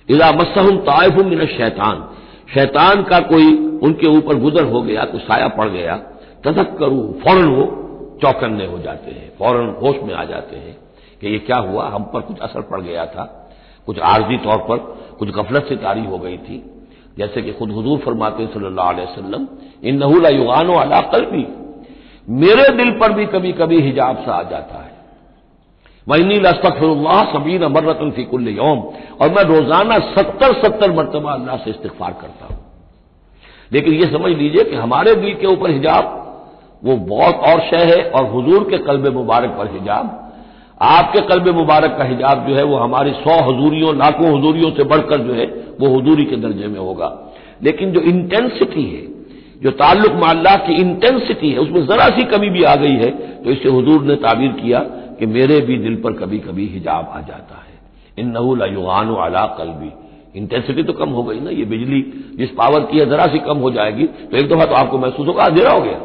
इला 0.09 0.31
मसहम 0.33 0.77
तायफ 0.79 1.15
मिन 1.27 1.47
शैतान। 1.47 2.09
शैतान 2.55 3.03
का 3.03 3.19
कोई 3.19 3.47
उनके 3.83 4.07
ऊपर 4.09 4.39
गुजर 4.39 4.65
हो 4.65 4.83
गया 4.83 5.05
कुछ 5.05 5.21
साया 5.21 5.49
पड़ 5.49 5.69
गया 5.69 5.97
तदक 6.45 6.77
करूँ 6.79 7.13
फ़ौरन 7.21 7.49
वो 7.49 7.65
चौकन्ने 8.23 8.67
हो 8.67 8.79
जाते 8.79 9.11
हैं, 9.11 9.33
फ़ौरन 9.39 9.75
होश 9.83 9.97
में 10.03 10.15
आ 10.15 10.25
जाते 10.25 10.57
हैं 10.57 10.77
कि 11.21 11.29
ये 11.29 11.39
क्या 11.39 11.57
हुआ, 11.57 11.89
हम 11.89 12.03
पर 12.05 12.21
कुछ 12.21 12.39
असर 12.39 12.61
पड़ 12.61 12.81
गया 12.81 13.07
था। 13.07 13.25
कुछ 13.87 13.99
आर्जी 13.99 14.37
तौर 14.37 14.59
पर 14.59 14.77
कुछ 15.19 15.31
गफलत 15.31 15.67
से 15.69 15.77
तारी 15.77 16.05
हो 16.05 16.19
गई 16.19 16.37
थी। 16.37 16.63
जैसे 17.19 17.43
कि 17.43 17.53
खुद 17.53 17.71
हजूर 17.71 17.99
फरमाते 17.99 18.47
सल्लल्लाहु 18.47 18.95
अलैहि 18.95 19.47
इन 19.89 19.99
नहुला 19.99 20.29
युगानो 20.29 20.75
अला 20.75 21.01
कल्बी। 21.01 21.47
मेरे 22.29 22.69
दिल 22.77 22.91
पर 22.91 23.13
भी 23.13 23.27
कभी 23.27 23.53
कभी 23.53 23.81
हिजाब 23.81 24.17
सा 24.17 24.33
आ 24.33 24.43
जाता 24.43 24.83
है। 24.83 24.92
वही 26.07 26.39
लस्तफरल्ला 26.41 27.23
सबीन 27.33 27.65
मर्रतन 27.67 28.11
फ़िकुल्ल 28.11 28.49
यौम। 28.49 28.79
और 29.21 29.31
मैं 29.31 29.43
रोज़ाना 29.47 29.99
सत्तर 30.09 30.55
सत्तर 30.63 30.93
मरतबा 30.93 31.33
अल्लाह 31.33 31.57
से 31.57 31.71
इस्तफार 31.71 32.13
करता 32.21 32.47
हूँ। 32.47 32.59
लेकिन 33.73 33.95
यह 33.95 34.11
समझ 34.13 34.33
लीजिए 34.33 34.65
कि 34.65 34.77
हमारे 34.77 35.15
दिल 35.17 35.35
के 35.35 35.47
ऊपर 35.47 35.71
हिजाब, 35.71 36.19
वो 36.83 36.97
बहुत 37.09 37.35
और 37.49 37.61
शय 37.61 37.85
है 37.87 38.03
और 38.11 38.27
हुजूर 38.31 38.65
के 38.71 38.79
कल्ब 38.81 39.07
मुबारक 39.15 39.51
पर 39.51 39.71
हिजाब। 39.73 40.19
आपके 40.81 41.21
कल्ब 41.21 41.49
मुबारक 41.49 41.97
का 41.99 42.05
हिजाब 42.05 42.47
जो 42.49 42.55
है 42.55 42.63
वो 42.65 42.77
हमारी 42.77 43.11
सौ 43.15 43.35
हजूरियों, 43.43 43.95
लाखों 43.99 44.37
हजूरियों 44.39 44.71
से 44.71 44.85
बढ़कर 44.85 45.19
जो 45.19 45.35
है 45.35 45.47
वो 45.81 45.97
हजूरी 45.97 46.25
के 46.25 46.37
दर्जे 46.39 46.67
में 46.67 46.79
होगा। 46.79 47.11
लेकिन 47.63 47.93
जो 47.93 48.01
इंटेंसिटी 48.03 48.83
है, 48.85 49.03
जो 49.63 49.71
ताल्लुक 49.73 50.13
माल्ला 50.23 50.55
की 50.59 50.75
इंटेंसिटी 50.75 51.51
है, 51.51 51.59
उसमें 51.59 51.87
जरा 51.87 52.09
सी 52.09 52.25
कमी 52.27 52.49
भी 52.51 52.63
आ 52.65 52.75
गई 52.77 52.97
है 52.97 53.11
तो 53.45 53.51
इससे 53.51 53.69
हजूर 53.69 54.03
ने 54.03 54.17
ताबीर 54.19 54.53
किया। 54.55 54.85
कि 55.23 55.27
मेरे 55.27 55.61
भी 55.61 55.77
दिल 55.79 55.97
पर 55.97 56.13
कभी 56.13 56.39
कभी 56.39 56.67
हिजाब 56.67 57.09
आ 57.09 57.21
जाता 57.21 57.57
है। 57.57 57.75
इन 58.19 58.31
नहुल 58.31 58.63
युगान 58.63 59.15
अला 59.17 59.45
कलबी। 59.59 59.91
इंटेंसिटी 60.39 60.83
तो 60.83 60.93
कम 60.93 61.11
हो 61.11 61.23
गई 61.23 61.41
ना, 61.41 61.51
ये 61.51 61.65
बिजली 61.65 62.01
जिस 62.37 62.51
पावर 62.51 62.81
की 62.81 62.99
है 62.99 63.07
जरा 63.07 63.27
सी 63.27 63.39
कम 63.39 63.59
हो 63.59 63.71
जाएगी 63.71 64.07
तो 64.07 64.37
एक 64.37 64.49
दफ़ा 64.49 64.65
तो 64.65 64.75
आपको 64.75 64.99
महसूस 64.99 65.27
होगा, 65.27 65.45
अंधेरा 65.45 65.73
हो 65.73 65.81
गया। 65.81 66.01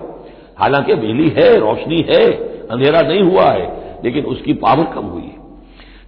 हालाँकि 0.59 0.95
बिजली 0.95 1.27
है, 1.29 1.47
रोशनी 1.59 2.01
है, 2.09 2.25
अंधेरा 2.67 3.01
नहीं 3.01 3.23
हुआ 3.23 3.45
है, 3.45 3.65
लेकिन 4.03 4.25
उसकी 4.25 4.53
पावर 4.53 4.93
कम 4.93 5.05
हुई 5.05 5.21
है। 5.21 5.35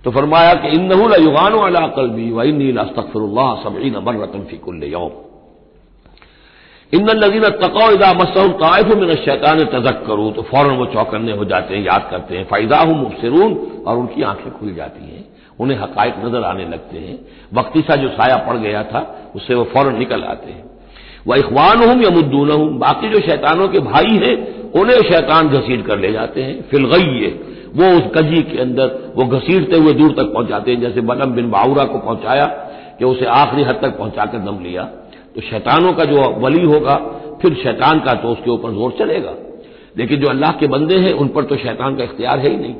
तो 0.03 0.11
फरमाया 0.11 0.53
कि 0.53 0.67
इन 0.67 0.85
नहुल 0.85 1.15
युगान 1.23 1.53
अला 1.53 1.87
कलबी 1.87 2.29
वही 2.31 2.51
नील 2.51 2.77
अस्तफरल्ला 2.77 3.53
सबीन 3.63 3.97
मर्रतन 3.97 4.43
फ़िकुल्ल 4.43 4.83
यौम। 4.83 5.11
इन 6.93 7.09
नजीन 7.09 7.49
तको 7.49 7.91
इदा 7.91 8.13
मसहम 8.13 8.51
ताइफ 8.51 8.87
में 8.87 9.15
शैतान 9.15 9.59
तजक 9.59 10.03
करूँ 10.07 10.31
तो 10.33 10.41
फ़ौरन 10.41 10.75
वो 10.75 10.85
चौकन्ने 10.85 11.31
हो 11.31 11.45
जाते 11.45 11.75
हैं, 11.75 11.85
याद 11.85 12.07
करते 12.11 12.37
हैं। 12.37 12.45
फ़ायदा 12.45 12.77
हूँ 12.77 12.97
मुबसरून, 12.97 13.53
और 13.87 13.97
उनकी 13.97 14.21
आँखें 14.21 14.51
खुल 14.51 14.73
जाती 14.73 15.03
हैं। 15.03 15.25
उन्हें 15.59 15.77
हकायक 15.77 16.15
नज़र 16.25 16.43
आने 16.43 16.65
लगते 16.65 16.97
हैं। 16.97 17.19
वक्ती 17.53 17.81
सा 17.81 17.95
जो 17.95 18.09
साया 18.09 18.37
पड़ 18.37 18.57
गया 18.57 18.83
था, 18.83 19.31
उससे 19.35 19.55
वो 19.55 19.63
फ़ौरन 19.63 19.97
निकल 19.97 20.23
आते 20.23 20.51
हैं। 20.51 20.63
वह 21.27 21.37
इखवान 21.37 21.83
हूँ 21.83 22.03
या 22.03 22.09
मुद्दून 22.09 22.51
हूँ 22.51 22.77
बाकी 22.79 23.09
जो 23.09 23.19
शैतानों 23.19 23.67
के 23.67 23.79
भाई 23.79 24.17
हैं, 24.17 24.35
उन्हें 24.71 25.01
शैतान 25.01 25.49
घसीट 25.49 25.85
कर 25.85 25.99
ले 25.99 26.11
जाते 26.11 26.43
हैं। 26.43 26.61
फिलगई 26.61 27.39
वो 27.75 27.97
उस 27.97 28.03
कजी 28.15 28.41
के 28.41 28.61
अंदर, 28.61 29.13
वो 29.15 29.25
घसीटते 29.25 29.77
हुए 29.77 29.93
दूर 29.93 30.11
तक 30.11 30.33
पहुंचाते 30.33 30.71
हैं। 30.71 30.81
जैसे 30.81 31.01
बलम 31.01 31.31
बिन 31.31 31.51
बाउरा 31.51 31.83
को 31.83 31.99
पहुँचाया, 31.99 32.45
कि 32.99 33.05
उसे 33.05 33.25
आखिरी 33.25 33.63
हद 33.63 33.79
तक 33.81 33.97
पहुंचाकर 33.97 34.37
दम 34.37 34.63
लिया। 34.63 34.89
तो 35.35 35.41
शैतानों 35.41 35.93
का 35.93 36.05
जो 36.05 36.29
वली 36.39 36.65
होगा, 36.65 36.95
फिर 37.41 37.53
शैतान 37.55 37.99
का 37.99 38.13
तो 38.13 38.27
उसके 38.29 38.51
ऊपर 38.51 38.71
ज़ोर 38.71 38.95
चलेगा। 38.99 39.33
लेकिन 39.97 40.19
जो 40.19 40.27
अल्लाह 40.27 40.51
के 40.51 40.67
बंदे 40.67 40.97
हैं, 40.97 41.13
उन 41.13 41.27
पर 41.27 41.43
तो 41.43 41.55
शैतान 41.57 41.95
का 41.95 42.03
इख्तियार 42.03 42.39
है 42.39 42.49
ही 42.49 42.57
नहीं। 42.57 42.75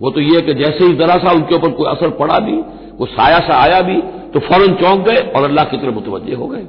वो 0.00 0.10
तो 0.10 0.20
ये 0.22 0.40
कि 0.40 0.54
जैसे 0.54 0.84
ही 0.84 0.94
जरा 0.96 1.16
सा 1.18 1.32
उनके 1.32 1.54
ऊपर 1.54 1.70
कोई 1.70 1.90
असर 1.90 2.10
पड़ा 2.18 2.38
भी 2.40 2.56
वो 2.98 3.06
साया 3.08 3.38
सा 3.38 3.56
आया 3.56 3.80
भी 3.80 3.96
तो 4.32 4.40
फ़ौरन 4.40 4.74
चौंक 4.74 5.06
गए 5.06 5.16
और 5.16 5.44
अल्लाह 5.44 5.64
की 5.64 5.76
तरफ़ 5.76 5.94
मुतवजे 5.94 6.34
हो 6.34 6.46
गए। 6.46 6.66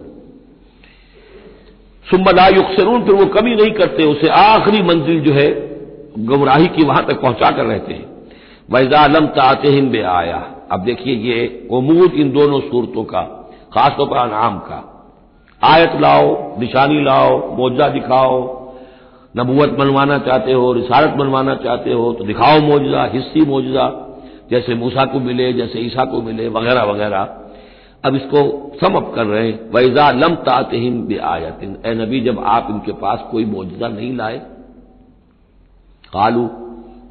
सुम्बला 2.08 2.48
युक्सरून 2.48 3.04
फिर 3.04 3.16
वो 3.16 3.26
कभी 3.34 3.56
नहीं 3.56 3.72
करते, 3.72 4.04
उसे 4.06 4.28
आखिरी 4.30 4.82
मंजिल 4.84 5.20
जो 5.22 5.34
है, 5.34 5.50
गुमराही 6.20 6.68
की 6.68 6.84
वहाँ 6.84 7.06
तक 7.06 7.22
पहुँचा 7.22 7.52
कर 7.52 7.66
रहते 7.66 7.94
हैं। 7.94 8.06
वैजा 8.70 9.06
लम 9.08 9.28
ताते 9.34 9.70
हिंद 9.70 9.92
बे 9.92 10.02
आया। 10.02 10.38
अब 10.72 10.84
देखिए 10.84 11.16
ये 11.26 11.68
उमूद 11.72 12.14
इन 12.14 12.32
दोनों 12.32 12.60
सूरतों 12.62 13.04
का, 13.04 13.22
खासतौर 13.74 14.08
पर 14.08 14.18
अनाम 14.18 14.58
का। 14.60 14.80
आयत 15.64 16.00
लाओ, 16.02 16.60
निशानी 16.60 17.04
लाओ, 17.04 17.56
मोजा 17.56 17.88
दिखाओ। 17.90 18.42
नबूवत 19.36 19.70
बनवाना 19.70 20.18
चाहते 20.18 20.54
हो 20.54 20.72
रिसारत 20.74 21.14
बनवाना 21.18 21.56
चाहते 21.56 21.94
हो 21.94 22.12
तो 22.14 22.24
दिखाओ 22.24 22.60
मोजा, 22.60 23.04
हिस्सी 23.14 23.42
मोजा, 23.42 23.86
जैसे 24.52 24.76
मूसा 24.76 25.06
को 25.06 25.20
मिले, 25.20 25.52
जैसे 25.54 25.80
ईसा 25.80 26.06
को 26.06 26.22
मिले, 26.22 26.48
वगैरह 26.48 26.84
वगैरह। 26.84 27.30
अब 28.04 28.16
इसको 28.16 28.40
समअप 28.82 29.12
कर 29.16 29.26
रहे 29.26 29.46
हैं, 29.48 29.60
वैजा 29.72 30.10
लम 30.12 30.36
तातहिम 30.36 31.02
बे 31.02 31.18
आयतिन 31.18 31.78
ए 31.86 31.94
नबी, 31.94 32.20
जब 32.20 32.44
आप 32.46 32.68
इनके 32.70 32.92
पास 32.94 33.24
कोई 33.32 33.46
मोजा 33.46 33.88
नहीं 33.88 34.16
लाए, 34.16 34.38
कालू, 36.14 36.44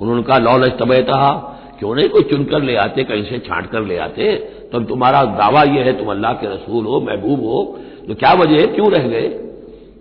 उन्होंने 0.00 0.22
कहा 0.22 0.38
लौल 0.38 0.68
तबैतहा, 0.70 1.32
क्यों 1.78 1.94
नहीं 1.94 2.08
कोई 2.08 2.22
चुनकर 2.22 2.62
ले 2.62 2.76
आते, 2.76 3.04
कहीं 3.04 3.24
से 3.24 3.38
छांट 3.38 3.66
कर 3.66 3.82
ले 3.82 3.96
आते? 3.98 4.34
तो 4.72 4.80
तुम्हारा 4.80 5.24
दावा 5.24 5.62
यह 5.62 5.84
है, 5.84 5.92
तुम 5.98 6.10
अल्लाह 6.10 6.32
के 6.32 6.46
रसूल 6.46 6.84
हो, 6.86 7.00
महबूब 7.00 7.40
हो 7.40 7.78
तो 8.08 8.14
क्या 8.14 8.32
वजह 8.32 8.60
है? 8.60 8.66
क्यों 8.66 8.90
रह 8.92 9.08
गए? 9.08 9.28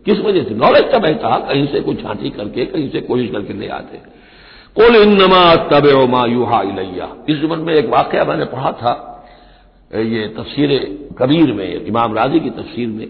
किस 0.05 0.19
वजह 0.19 0.43
से? 0.43 0.55
नॉलेज 0.55 0.83
तब 0.83 1.05
था 1.23 1.37
कहीं 1.39 1.67
से 1.67 1.79
कुछ 1.79 2.01
छांटी 2.03 2.29
करके, 2.29 2.65
कहीं 2.65 2.89
से 2.89 3.01
कोशिश 3.01 3.29
करके 3.31 3.53
ले 3.53 3.67
आते 3.67 3.97
कुल 4.75 4.95
इन 4.95 5.21
नमा 5.21 5.55
तब 5.55 6.09
मा 6.09 6.25
यूहा 6.25 6.61
इलैया। 6.61 7.15
इस 7.29 7.37
जुम्मन 7.37 7.59
में 7.59 7.73
एक 7.73 7.89
वाक्य 7.89 8.23
मैंने 8.23 8.45
पढ़ा 8.45 8.71
था, 8.71 9.07
ये 9.95 10.27
तफसीर 10.27 10.69
कबीर 11.19 11.53
में, 11.53 11.85
इमाम 11.85 12.13
राज़ी 12.13 12.39
की 12.39 12.49
तफसीर 12.49 12.87
में, 12.87 13.07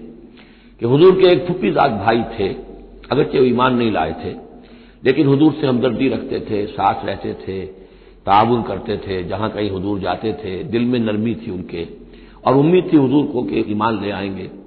कि 0.80 0.86
हुजूर 0.86 1.22
के 1.22 1.28
एक 1.28 1.46
फुप्पीजाद 1.48 1.92
भाई 1.92 2.24
थे, 2.40 2.48
अगरचे 3.12 3.40
वो 3.40 3.46
ईमान 3.46 3.76
नहीं 3.76 3.92
लाए 3.92 4.16
थे, 4.26 4.34
लेकिन 5.06 5.28
हुजूर 5.28 5.54
से 5.62 5.68
हमदर्दी 5.68 6.10
रखते 6.10 6.40
थे, 6.40 6.66
साथ 6.68 7.06
रहते 7.06 7.34
थे 7.34 7.66
ताउन 8.26 8.64
करते 8.64 8.98
थे, 8.98 9.24
जहाँ 9.24 9.50
कहीं 9.50 9.70
हुजूर 9.70 10.00
जाते 10.00 10.34
थे, 10.34 10.64
दिल 10.64 10.82
में 10.82 11.00
नरमी 11.00 11.36
थी 11.36 11.52
उनके, 11.52 11.88
और 12.48 12.56
उम्मीद 12.56 12.90
थी 12.94 12.98
हुजूर 12.98 13.26
को 13.26 13.44
कि 13.44 13.66
ईमान 13.70 14.02
ले 14.02 14.12
आएँगे। 14.12 14.61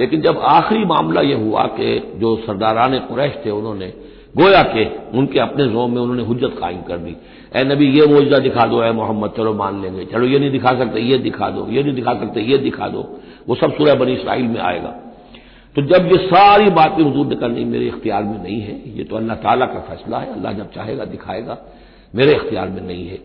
लेकिन 0.00 0.20
जब 0.20 0.38
आखिरी 0.38 0.84
मामला 0.84 1.20
यह 1.20 1.36
हुआ 1.36 1.62
कि 1.62 2.12
जो 2.16 2.36
सरदारान 2.36 2.98
कुरैश 2.98 3.32
थे, 3.46 3.50
उन्होंने 3.50 3.92
गोया 4.36 4.62
के 4.62 4.84
उनके 5.18 5.40
अपने 5.40 5.66
जोम 5.66 5.92
में 5.92 6.00
उन्होंने 6.02 6.22
हुज्जत 6.22 6.56
कायम 6.60 6.82
कर 6.82 6.96
दी। 6.96 7.16
ए 7.56 7.64
नबी, 7.64 7.86
ये 7.86 8.06
मुआवजा 8.06 8.38
दिखा 8.38 8.66
दो, 8.66 8.82
ए 8.82 8.92
मोहम्मद, 8.92 9.30
चलो 9.30 9.54
मान 9.54 9.82
लेंगे। 9.82 10.04
चलो, 10.04 10.26
ये 10.26 10.38
नहीं 10.38 10.50
दिखा 10.50 10.78
सकते, 10.78 11.00
ये 11.00 11.18
दिखा 11.18 11.50
दो, 11.50 11.66
ये 11.70 11.82
नहीं 11.82 11.94
दिखा 11.94 12.14
सकते, 12.14 12.40
ये 12.40 12.58
दिखा 12.58 12.88
दो। 12.88 13.18
वो 13.48 13.54
सब 13.54 13.72
सूर्य 13.72 13.94
बनी 13.94 14.12
इसराइल 14.12 14.42
में 14.42 14.60
आएगा। 14.60 14.94
तो 15.76 15.82
जब 15.82 16.06
ये 16.06 16.18
सारी 16.26 16.70
बातें 16.70 17.04
हजूर 17.04 17.26
ने 17.26 17.34
करनी, 17.34 17.64
मेरे 17.64 17.86
इख्तियार 17.86 18.22
में 18.22 18.42
नहीं 18.42 18.60
है। 18.60 18.98
ये 18.98 19.04
तो 19.04 19.16
अल्लाह 19.16 19.36
ताला 19.36 19.66
का 19.66 19.80
फैसला 19.80 20.18
है, 20.18 20.32
अल्लाह 20.32 20.52
जब 20.52 20.70
चाहेगा, 20.70 21.04
दिखाएगा। 21.04 21.58
मेरे 22.14 22.32
इख्तियार 22.32 22.68
में 22.68 22.82
नहीं 22.82 23.08
है। 23.08 23.18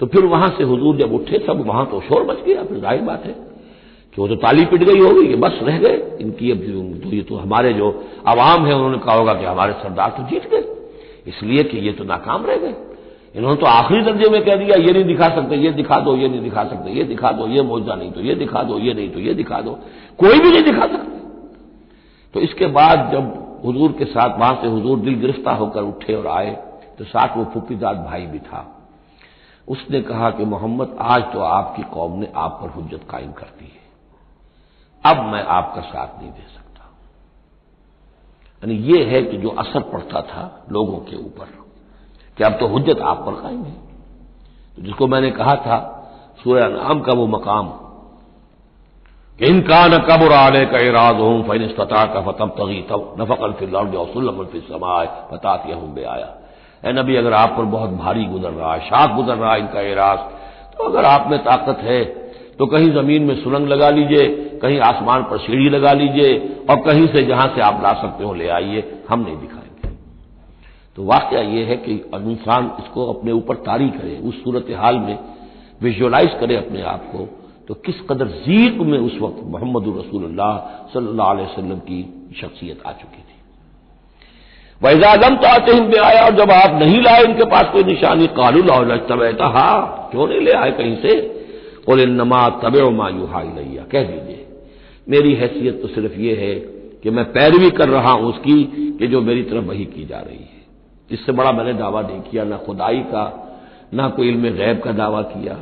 तो 0.00 0.06
फिर 0.06 0.24
वहाँ 0.24 0.48
से 0.58 0.64
हजूर 0.64 0.96
जब 0.96 1.12
उठे, 1.12 1.38
तब 1.38 1.66
वहाँ 1.66 1.86
तो 1.86 2.00
शोर 2.00 2.26
मच 2.26 2.44
गया, 2.46 2.62
फिर 2.64 2.78
ज़ाहिर 2.78 3.02
बात 3.02 3.24
है। 3.26 3.47
कि 4.18 4.22
वो 4.22 4.28
तो 4.28 4.36
ताली 4.36 4.64
पिट 4.64 4.82
गई 4.82 4.98
होगी 4.98 5.26
कि 5.28 5.34
बस 5.36 5.58
रह 5.62 5.76
गए। 5.78 5.96
इनकी 6.20 6.50
अब 6.50 6.58
तो 7.02 7.10
ये 7.10 7.22
तो 7.22 7.36
हमारे 7.36 7.72
जो 7.72 7.88
आवाम 8.26 8.64
है, 8.66 8.74
उन्होंने 8.74 8.98
कहा 8.98 9.14
होगा 9.14 9.34
कि 9.34 9.44
हमारे 9.44 9.72
सरदार 9.72 10.10
तो 10.10 10.22
जीत 10.26 10.48
गए। 10.50 10.64
इसलिए 11.26 11.62
कि 11.64 11.78
ये 11.78 11.92
तो 11.92 12.04
नाकाम 12.04 12.46
रह 12.46 12.56
गए। 12.56 12.74
इन्होंने 13.34 13.56
तो 13.56 13.66
आखिरी 13.66 14.02
दर्जे 14.02 14.30
में 14.30 14.44
कह 14.44 14.56
दिया, 14.56 14.76
ये 14.76 14.92
नहीं 14.92 15.04
दिखा 15.04 15.28
सकते, 15.28 15.56
ये 15.56 15.70
दिखा 15.72 15.98
दो, 16.00 16.16
ये 16.16 16.28
नहीं 16.28 16.40
दिखा 16.40 16.64
सकते, 16.64 16.90
ये 16.90 17.04
दिखा 17.04 17.30
दो, 17.32 17.46
ये 17.46 17.62
मौजा 17.62 17.94
नहीं 17.94 18.10
तो 18.12 18.20
ये 18.20 18.34
दिखा 18.34 18.62
दो, 18.62 18.78
ये 18.78 18.94
नहीं 18.94 19.08
तो 19.10 19.20
ये 19.20 19.34
दिखा 19.34 19.60
दो। 19.60 19.78
कोई 20.18 20.38
भी 20.38 20.50
नहीं 20.50 20.62
दिखा 20.64 20.86
सकते। 20.88 21.18
तो 22.34 22.40
इसके 22.40 22.66
बाद 22.74 23.10
जब 23.12 23.32
हुजूर 23.64 23.92
के 23.92 24.04
साथ, 24.06 24.38
वहाँ 24.38 24.58
से 24.62 24.68
हुजूर 24.68 24.98
दिल 25.00 25.20
गिरफ़्तार 25.20 25.58
होकर 25.58 25.82
उठे 25.84 26.14
और 26.14 26.26
आए 26.28 26.50
तो 26.98 27.04
साथ 27.06 27.36
वो 27.36 27.44
फुफीजाद 27.54 28.04
भाई 28.04 28.26
भी 28.26 28.38
था। 28.40 28.66
उसने 29.68 30.00
कहा 30.02 30.30
कि 30.30 30.44
मोहम्मद, 30.46 30.96
आज 31.00 31.32
तो 31.32 31.40
आपकी 31.54 31.82
कौम 31.94 32.18
ने 32.20 32.28
आप 32.36 32.58
पर 32.62 32.68
हुज्जत 32.70 33.10
कायम 33.10 33.32
कर 33.32 33.56
दी 33.58 33.64
है। 33.64 33.86
अब 35.08 35.24
मैं 35.24 35.42
आपका 35.52 35.80
साथ 35.82 36.20
नहीं 36.20 36.30
दे 36.30 36.46
सकता। 36.48 36.84
यानी 38.62 38.74
यह 38.86 39.08
है 39.08 39.22
कि 39.22 39.36
जो 39.36 39.48
असर 39.58 39.80
पड़ता 39.90 40.20
था 40.24 40.44
लोगों 40.72 40.98
के 41.00 41.16
ऊपर, 41.16 41.46
कि 42.36 42.44
अब 42.44 42.58
तो 42.60 42.66
हुज्जत 42.68 43.00
आप 43.02 43.22
पर 43.26 43.42
कायम 43.42 43.62
है। 43.64 43.76
तो 44.76 44.82
जिसको 44.82 45.06
मैंने 45.08 45.30
कहा 45.32 45.54
था 45.58 45.78
सूर्य 46.40 46.68
नाम 46.70 47.00
का 47.00 47.12
वो 47.12 47.26
मकाम 47.28 47.72
इनका 49.38 49.86
न 49.86 49.98
कबर 50.00 50.32
आने 50.32 50.64
का 50.66 50.78
इराज 50.80 51.16
हूँ, 51.16 51.42
फ़ैन 51.48 51.62
इस्ता 51.62 51.84
का 51.84 52.20
फतब 52.22 52.54
तगी, 52.58 52.80
तब 52.82 53.14
नफकल 53.20 53.52
फिर 53.52 54.60
समाए 54.62 55.06
फतात 55.30 55.66
यह 55.66 55.80
बे 55.94 56.04
आया। 56.04 56.34
ए 56.82 56.92
नबी, 56.92 57.16
अगर 57.16 57.32
आप 57.34 57.54
पर 57.56 57.64
बहुत 57.66 57.90
भारी 57.92 58.24
गुजर 58.24 58.50
रहा 58.50 58.72
है 58.74 58.80
शाख 58.80 59.14
गुजर 59.16 59.36
रहा 59.36 59.52
है 59.52 59.60
इनका 59.60 59.80
इराज 59.82 60.18
तो 60.74 60.84
अगर 60.84 61.04
आप 61.04 61.26
में 61.30 61.38
ताकत 61.44 61.78
है 61.82 62.04
तो 62.58 62.66
कहीं 62.66 62.90
ज़मीन 62.92 63.22
में 63.22 63.34
सुरंग 63.42 63.68
लगा 63.68 63.88
लीजिए 63.90 64.26
कहीं 64.58 64.78
आसमान 64.82 65.22
पर 65.22 65.38
सीढ़ी 65.38 65.68
लगा 65.70 65.92
लीजिए 65.92 66.36
और 66.70 66.80
कहीं 66.82 67.06
से 67.06 67.22
जहाँ 67.26 67.46
से 67.54 67.60
आप 67.60 67.82
ला 67.82 67.92
सकते 68.02 68.24
हो 68.24 68.34
ले 68.34 68.48
आइए, 68.50 68.84
हम 69.10 69.20
नहीं 69.20 69.36
दिखाएँगे। 69.36 69.66
तो 70.96 71.04
वाक्य 71.04 71.42
यह 71.48 71.66
है 71.66 71.76
कि 71.78 71.92
इंसान 72.14 72.70
इसको 72.80 73.12
अपने 73.12 73.32
ऊपर 73.32 73.56
तारी 73.66 73.88
करे, 73.90 74.16
उस 74.24 74.42
सूरत 74.44 74.66
हाल 74.76 74.96
में 74.98 75.18
विजुअलाइज 75.82 76.30
करे 76.40 76.56
अपने 76.56 76.82
आप 76.84 77.10
को 77.12 77.28
तो 77.68 77.74
किस 77.76 78.00
कदर 78.10 78.26
जीक 78.44 78.78
में 78.82 78.98
उस 78.98 79.18
वक्त 79.22 79.40
मोहम्मद 79.46 79.88
रसूलुल्लाह 79.98 80.52
सल्लल्लाहु 80.92 81.30
अलैहि 81.30 81.46
वसल्लम 81.46 81.78
की 81.80 81.98
शख्सियत 82.40 82.82
आ 82.86 82.92
चुकी 82.92 83.22
थी। 83.22 83.36
वैजादम 84.80 85.36
तो 85.36 85.46
आते 85.46 85.72
ही 85.72 85.96
आया 85.98 86.24
और 86.24 86.34
जब 86.36 86.50
आप 86.50 86.78
नहीं 86.82 87.00
लाए 87.02 87.22
इनके 87.24 87.44
पास 87.44 87.72
कोई 87.72 87.84
निशानी 87.84 88.26
कानून 88.36 88.70
और 88.70 88.96
तब 89.10 89.22
हा, 89.56 89.70
क्यों 90.10 90.26
नहीं 90.28 90.40
ले 90.40 90.52
आए 90.52 90.70
कहीं 90.70 90.96
से? 90.96 91.14
बोले 91.88 92.06
नमा 92.06 92.48
तबे 92.62 92.82
मायू 92.90 93.26
हाई 93.26 93.48
लैया 93.48 93.84
कह 93.92 94.02
दीजिए। 94.02 94.46
मेरी 95.08 95.34
हैसियत 95.34 95.80
तो 95.82 95.88
सिर्फ़ 95.88 96.18
ये 96.20 96.34
है 96.36 96.54
कि 97.02 97.10
मैं 97.10 97.24
पैरवी 97.32 97.70
कर 97.70 97.88
रहा 97.88 98.10
हूँ 98.10 98.28
उसकी 98.28 98.62
कि 98.98 99.06
जो 99.06 99.20
मेरी 99.20 99.42
तरफ़ 99.42 99.64
वही 99.64 99.84
की 99.84 100.04
जा 100.04 100.18
रही 100.18 100.38
है। 100.38 100.56
इससे 101.10 101.32
बड़ा 101.32 101.52
मैंने 101.52 101.72
दावा 101.72 102.00
नहीं 102.02 102.20
किया, 102.20 102.44
ना 102.44 102.56
खुदाई 102.56 102.98
का, 102.98 103.24
ना 103.94 104.08
कोई 104.08 104.28
इल्म 104.28 104.50
गैब 104.50 104.80
का 104.80 104.92
दावा 104.92 105.22
किया, 105.22 105.56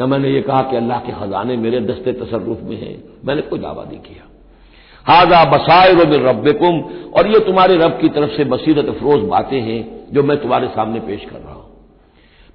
न 0.00 0.08
मैंने 0.08 0.30
ये 0.30 0.42
कहा 0.42 0.62
कि 0.62 0.76
अल्लाह 0.76 1.00
के 1.00 1.12
खजाने 1.12 1.56
मेरे 1.56 1.80
दस्ते 1.80 2.12
तसरुफ 2.12 2.60
में 2.62 2.76
हैं। 2.76 2.96
मैंने 3.24 3.42
कोई 3.42 3.58
दावा 3.58 3.84
नहीं 3.84 3.98
किया। 3.98 4.28
हाजा 5.06 5.44
बसायर 5.44 6.04
बिन 6.04 6.22
रबकुम 6.22 6.80
और 7.12 7.26
ये 7.26 7.38
तुम्हारे 7.38 7.76
रब 7.76 7.98
की 8.00 8.08
तरफ़ 8.08 8.30
से 8.30 8.44
बसीरत 8.44 8.88
अफरोज 8.88 9.22
बातें 9.28 9.60
हैं 9.60 9.80
जो 10.12 10.22
मैं 10.22 10.36
तुम्हारे 10.42 10.68
सामने 10.68 11.00
पेश 11.00 11.24
कर 11.24 11.38
रहा 11.38 11.54
हूँ। 11.54 11.71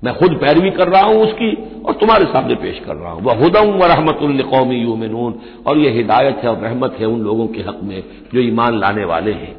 मैं 0.03 0.13
खुद 0.17 0.33
पैरवी 0.33 0.71
कर 0.71 0.87
रहा 0.87 1.01
हूँ 1.01 1.21
उसकी 1.23 1.51
और 1.81 1.93
तुम्हारे 1.93 2.25
सामने 2.25 2.55
पेश 2.55 2.79
कर 2.85 2.95
रहा 2.95 3.11
हूँ। 3.11 3.21
वह 3.23 3.35
हुदम 3.35 3.71
व 3.73 3.85
रहमतुल्ल 3.85 4.43
कौमी 4.43 4.75
यूमिनून। 4.75 5.33
और 5.67 5.77
यह 5.77 5.91
हिदायत 5.91 6.41
है 6.43 6.49
और 6.49 6.57
रहमत 6.57 6.95
है 6.99 7.05
उन 7.05 7.21
लोगों 7.21 7.47
के 7.47 7.61
हक 7.61 7.79
में 7.83 8.03
जो 8.33 8.39
ईमान 8.39 8.79
लाने 8.79 9.05
वाले 9.05 9.31
हैं। 9.31 9.55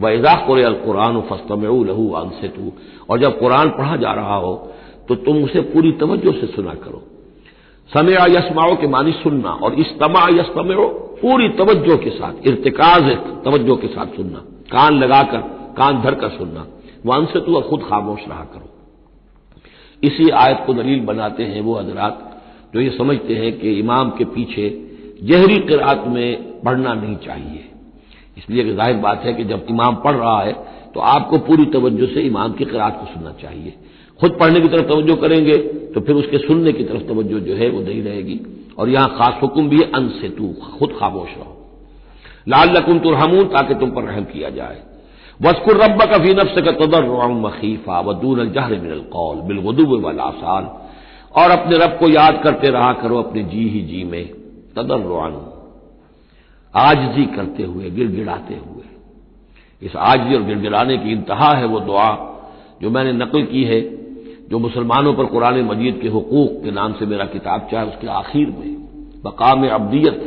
वह 0.00 0.10
इजा 0.10 0.34
कुर 0.46 0.62
कुरान 0.84 1.20
फस्तम 1.20 1.62
लहू 1.86 2.10
अनसेतु। 2.12 2.72
और 3.10 3.18
जब 3.18 3.38
कुरान 3.38 3.70
पढ़ा 3.70 3.96
जा 3.96 4.12
रहा 4.12 4.36
हो 4.36 4.54
तो 5.08 5.14
तुम 5.14 5.42
उसे 5.44 5.60
पूरी 5.60 5.92
तवज्जो 5.92 6.32
से 6.32 6.46
सुना 6.46 6.74
करो। 6.74 7.02
समय 7.90 8.16
यस्माओ 8.30 8.76
के 8.76 8.86
मानी 8.86 9.12
सुनना। 9.12 9.50
और 9.50 9.74
इस्तमा 9.74 10.26
यस्तमो 10.30 10.86
पूरी 11.22 11.48
तवज्जो 11.48 11.96
के 11.96 12.10
साथ, 12.10 12.46
इर्तिकाज 12.46 13.10
तवज्जो 13.44 13.76
के 13.76 13.86
साथ 13.86 14.06
सुनना। 14.06 14.38
कान 14.72 14.98
लगाकर, 14.98 15.38
कान 15.78 16.02
धरकर 16.02 16.28
सुनना। 16.28 16.66
वन 17.06 17.26
से 17.26 17.40
तू 17.40 17.60
खुद 17.60 17.82
खामोश 17.82 18.20
रहा 18.28 18.44
करो। 18.44 18.75
इसी 20.06 20.28
आयत 20.36 20.62
को 20.66 20.74
दलील 20.74 21.00
बनाते 21.06 21.44
हैं 21.44 21.60
वो 21.62 21.74
हजरात, 21.74 22.22
जो 22.74 22.80
ये 22.80 22.90
समझते 22.90 23.34
हैं 23.34 23.52
कि 23.58 23.78
इमाम 23.78 24.10
के 24.10 24.24
पीछे 24.26 24.68
जहरी 25.22 25.58
किरात 25.66 26.04
में 26.08 26.60
पढ़ना 26.62 26.94
नहीं 26.94 27.16
चाहिए। 27.18 27.64
इसलिए 28.38 28.74
ज़ाहिर 28.74 28.96
बात 28.98 29.22
है 29.24 29.32
कि 29.34 29.44
जब 29.44 29.66
इमाम 29.70 29.94
पढ़ 29.96 30.14
रहा 30.14 30.40
है 30.40 30.52
तो 30.94 31.00
आपको 31.08 31.38
पूरी 31.38 31.64
तवज्जो 31.72 32.06
से 32.06 32.22
इमाम 32.22 32.52
की 32.52 32.64
किरात 32.64 32.98
को 33.00 33.06
सुनना 33.06 33.32
चाहिए। 33.40 33.72
खुद 34.20 34.36
पढ़ने 34.40 34.60
की 34.60 34.68
तरफ़ 34.68 34.86
तवज्जो 34.86 35.14
करेंगे 35.16 35.56
तो 35.94 36.00
फिर 36.00 36.16
उसके 36.16 36.38
सुनने 36.38 36.72
की 36.72 36.84
तरफ़ 36.84 37.02
तवज्जो 37.04 37.40
जो 37.40 37.54
है 37.54 37.68
वो 37.70 37.80
नहीं 37.80 38.02
रहेगी। 38.02 38.40
और 38.78 38.88
यहाँ 38.88 39.08
खास 39.08 39.38
हुक्म 39.42 39.68
भी 39.68 39.76
है, 39.76 39.90
अन 39.90 40.08
से 40.20 40.28
तू, 40.28 40.52
खुद 40.78 40.90
खामोश 40.98 41.28
रहो। 41.28 41.52
लाल 42.48 42.76
लकुम 42.76 42.98
तुरहमून, 42.98 43.44
ताकि 43.46 43.74
तुम 43.74 43.90
पर 43.90 44.02
रहम 44.02 44.24
किया 44.24 44.50
जाए। 44.50 44.82
वस्कुर 45.40 45.76
रब 45.76 46.02
का 46.02 46.18
फ़ी 46.18 46.34
नफ्स 46.34 46.60
का 46.64 46.72
तदर 46.76 47.08
मखीफा 47.38 48.00
व 48.00 48.12
दून 48.20 48.50
जहर 48.52 48.80
मिनल 48.80 49.00
कौल 49.10 49.40
बिलगुदुब 49.48 49.90
वाल 50.04 50.20
आसान 50.22 50.68
और 51.34 51.50
अपने 51.50 51.76
रब 51.76 51.96
को 51.98 52.08
याद 52.10 52.40
करते 52.44 52.70
रहा 52.70 52.92
करो 52.92 53.18
अपने 53.18 53.42
जी 53.44 53.68
ही 53.68 53.80
जी 53.82 54.02
में 54.04 54.24
तदर 54.76 55.04
आजजी 56.74 57.24
करते 57.26 57.64
हुए 57.64 57.90
गिड़गिड़ाते 57.90 58.54
हुए 58.56 58.84
इस 59.82 59.96
आजजी 60.04 60.34
और 60.34 60.42
गिड़गिड़ाने 60.42 60.96
की 60.98 61.12
इंतहा 61.12 61.52
है 61.52 61.66
वो 61.66 61.80
दुआ 61.82 62.08
जो 62.82 62.90
मैंने 62.90 63.12
नकल 63.14 63.42
की 63.44 63.62
है 63.64 63.80
जो 64.50 64.58
मुसलमानों 64.58 65.12
पर 65.14 65.26
कुरान 65.26 65.60
मजीद 65.64 65.98
के 66.02 66.08
हकूक 66.08 66.60
के 66.64 66.70
नाम 66.70 66.92
से 66.92 67.06
मेरा 67.06 67.24
किताब 67.28 67.68
चाहे 67.70 67.86
उसके 67.86 68.06
आखिर 68.14 68.50
में 68.50 68.74
मकाम 69.26 69.68
अब्दियत 69.70 70.20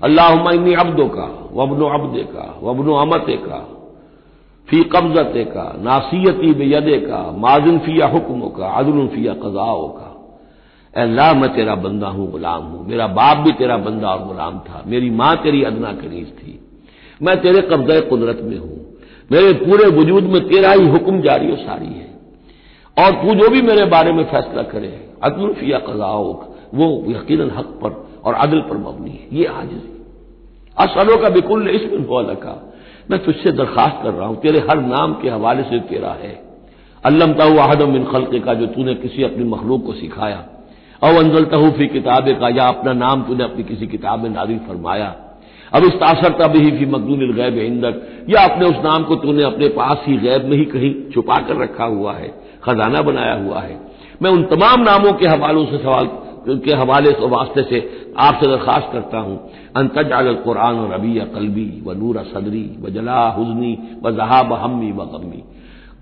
अल्लाह 0.00 0.28
अब्दों 0.80 1.08
का 1.10 1.26
वबनो 1.52 1.86
अब्दे 1.94 2.22
का 2.32 2.46
वबनो 2.62 2.94
अमत 2.96 3.26
का 3.40 3.64
फ़ी 4.70 4.82
कब्जत 4.82 5.32
का, 5.36 5.76
नासीयती 5.82 6.54
बेयदे 6.54 6.98
का, 6.98 7.34
माजिन 7.38 7.78
फिया 7.78 8.06
का 8.08 8.66
अदल 8.68 9.06
फिया 9.06 9.34
कजाओ 9.34 9.88
का। 9.88 10.12
अल्लाह, 10.96 11.34
मैं 11.34 11.54
तेरा 11.54 11.74
बंदा 11.74 12.08
हूँ, 12.08 12.30
गुलाम 12.30 12.62
हूँ। 12.62 12.88
मेरा 12.88 13.06
बाप 13.06 13.36
भी 13.36 13.52
तेरा 13.52 13.76
बंदा 13.76 14.08
और 14.08 14.26
गुलाम 14.26 14.58
था। 14.58 14.84
मेरी 14.86 15.10
माँ 15.10 15.36
तेरी 15.36 15.62
अदना 15.62 15.92
कनीज 15.92 16.26
थी। 16.26 16.60
मैं 17.22 17.40
तेरे 17.40 17.62
कब्जे 17.62 18.00
कुदरत 18.00 18.38
में 18.42 18.58
हूँ। 18.58 18.86
मेरे 19.32 19.52
पूरे 19.52 19.86
वजूद 19.86 20.24
में 20.24 20.48
तेरा 20.48 20.72
ही 20.72 20.88
हुक्म 20.88 21.20
जारी 21.20 21.50
और 21.50 21.58
सारी 21.58 21.86
है। 21.86 22.06
और 22.96 23.12
तू 23.12 23.34
जो 23.34 23.48
भी 23.48 23.62
मेरे 23.62 23.84
बारे 23.84 24.12
में 24.12 24.24
फैसला 24.24 24.62
करे 24.62 25.10
अदल 25.22 25.52
फिया 25.52 25.78
कजाओ 25.78 26.32
वो 26.74 27.04
यकीन 27.08 27.40
हक 27.40 27.66
पर 27.66 28.20
और 28.24 28.34
अदल 28.34 28.60
पर 28.60 28.76
मबनी 28.76 29.10
है। 29.10 29.38
ये 29.38 29.44
आज 29.44 29.68
असलों 30.78 31.18
का 31.18 31.28
बिकुल 31.28 31.68
इसमें 31.68 32.34
का 32.34 32.72
मैं 33.10 33.24
तुझसे 33.24 33.52
दरखास्त 33.52 34.00
कर 34.02 34.10
रहा 34.10 34.26
हूँ, 34.26 34.40
तेरे 34.40 34.58
हर 34.58 34.80
नाम 34.80 35.14
के 35.14 35.28
हवाले 35.28 35.62
से 35.62 35.78
तेरा 35.78 36.08
है। 36.08 36.42
अल्लम 37.04 37.32
ताऊ 37.32 37.56
आहदम 37.56 37.92
बिन 37.92 38.04
खल्क 38.04 38.44
का, 38.44 38.54
जो 38.54 38.66
तूने 38.66 38.94
किसी 38.94 39.22
अपनी 39.22 39.44
मखलूक 39.44 39.86
को 39.86 39.92
सिखाया। 39.92 40.44
और 41.02 41.14
अंजल 41.14 41.44
तहूफी 41.44 41.86
किताब 41.86 42.28
का, 42.40 42.48
या 42.48 42.68
अपना 42.68 42.92
नाम 42.92 43.22
तूने 43.22 43.44
अपनी 43.44 43.62
किसी 43.62 43.86
किताब 43.86 44.22
में 44.22 44.30
नाजिल 44.30 44.58
फरमाया। 44.58 45.14
अब 45.72 45.84
इस 45.84 45.92
तासर 45.92 46.28
तब 46.28 46.56
ही 46.56 46.70
फ़ी 46.70 46.86
मकदूल 46.86 47.32
गैब 47.32 47.58
इंदक, 47.58 48.24
या 48.30 48.44
अपने 48.44 48.66
उस 48.66 48.76
नाम 48.84 49.04
को 49.04 49.16
तूने 49.16 49.42
अपने 49.42 49.68
पास 49.68 50.02
ही 50.06 50.16
गैब 50.16 50.44
में 50.44 50.56
ही 50.56 50.64
कहीं 50.64 51.10
छुपा 51.10 51.38
कर 51.38 51.56
रखा 51.56 51.84
हुआ 51.84 52.12
है, 52.12 52.28
खजाना 52.64 53.02
बनाया 53.02 53.34
हुआ 53.34 53.60
है। 53.60 53.80
मैं 54.22 54.30
उन 54.30 54.42
तमाम 54.42 54.80
नामों 54.80 55.12
के 55.12 55.26
हवालों 55.26 55.66
से 55.66 55.78
सवाल, 55.78 56.08
के 56.48 56.72
हवाले 56.72 57.10
से, 57.10 57.26
वास्ते 57.26 57.62
से 57.62 58.05
आपसे 58.18 58.46
दरखास्त 58.48 58.88
करता 58.92 59.18
हूँ। 59.18 59.36
अंतजाल 59.76 60.34
कुरान 60.44 60.78
और 60.78 60.94
रबी 60.94 61.14
कलबी 61.34 61.68
व 61.86 61.92
नूर 61.92 62.22
सदरी 62.26 62.66
व 62.80 62.90
जला 62.90 63.20
हुजनी 63.30 63.72
व 64.02 64.10
जहाब 64.16 64.52
हमी 64.54 64.92
व 64.92 65.04
गमी 65.12 65.42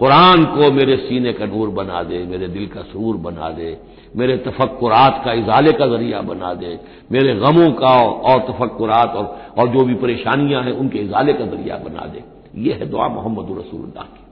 कुरान 0.00 0.44
को 0.46 0.70
मेरे 0.72 0.96
सीने 0.96 1.32
का 1.32 1.46
नूर 1.46 1.68
बना 1.70 2.02
दे 2.02 2.24
मेरे 2.24 2.48
दिल 2.48 2.66
का 2.66 2.82
सूर 2.82 3.16
बना 3.16 3.48
दे 3.50 3.76
मेरे 4.16 4.36
तफक्रात 4.36 5.20
का 5.24 5.32
इजाले 5.32 5.72
का 5.72 5.86
ज़रिया 5.86 6.20
बना 6.22 6.52
दे 6.54 6.78
मेरे 7.12 7.34
गमों 7.36 7.70
का 7.72 7.94
और 8.22 8.38
तफक्रात 8.40 9.14
और, 9.16 9.24
और 9.58 9.68
जो 9.68 9.84
भी 9.84 9.94
परेशानियाँ 9.94 10.62
हैं 10.62 10.72
उनके 10.72 10.98
इजाले 10.98 11.32
का 11.32 11.46
ज़रिया 11.46 11.76
बना 11.76 12.06
दे। 12.06 12.22
यह 12.58 12.76
है 12.76 12.86
दुआ 12.90 13.08
मोहम्मद 13.08 13.58
रसूलुल्लाह 13.58 14.04
की। 14.04 14.22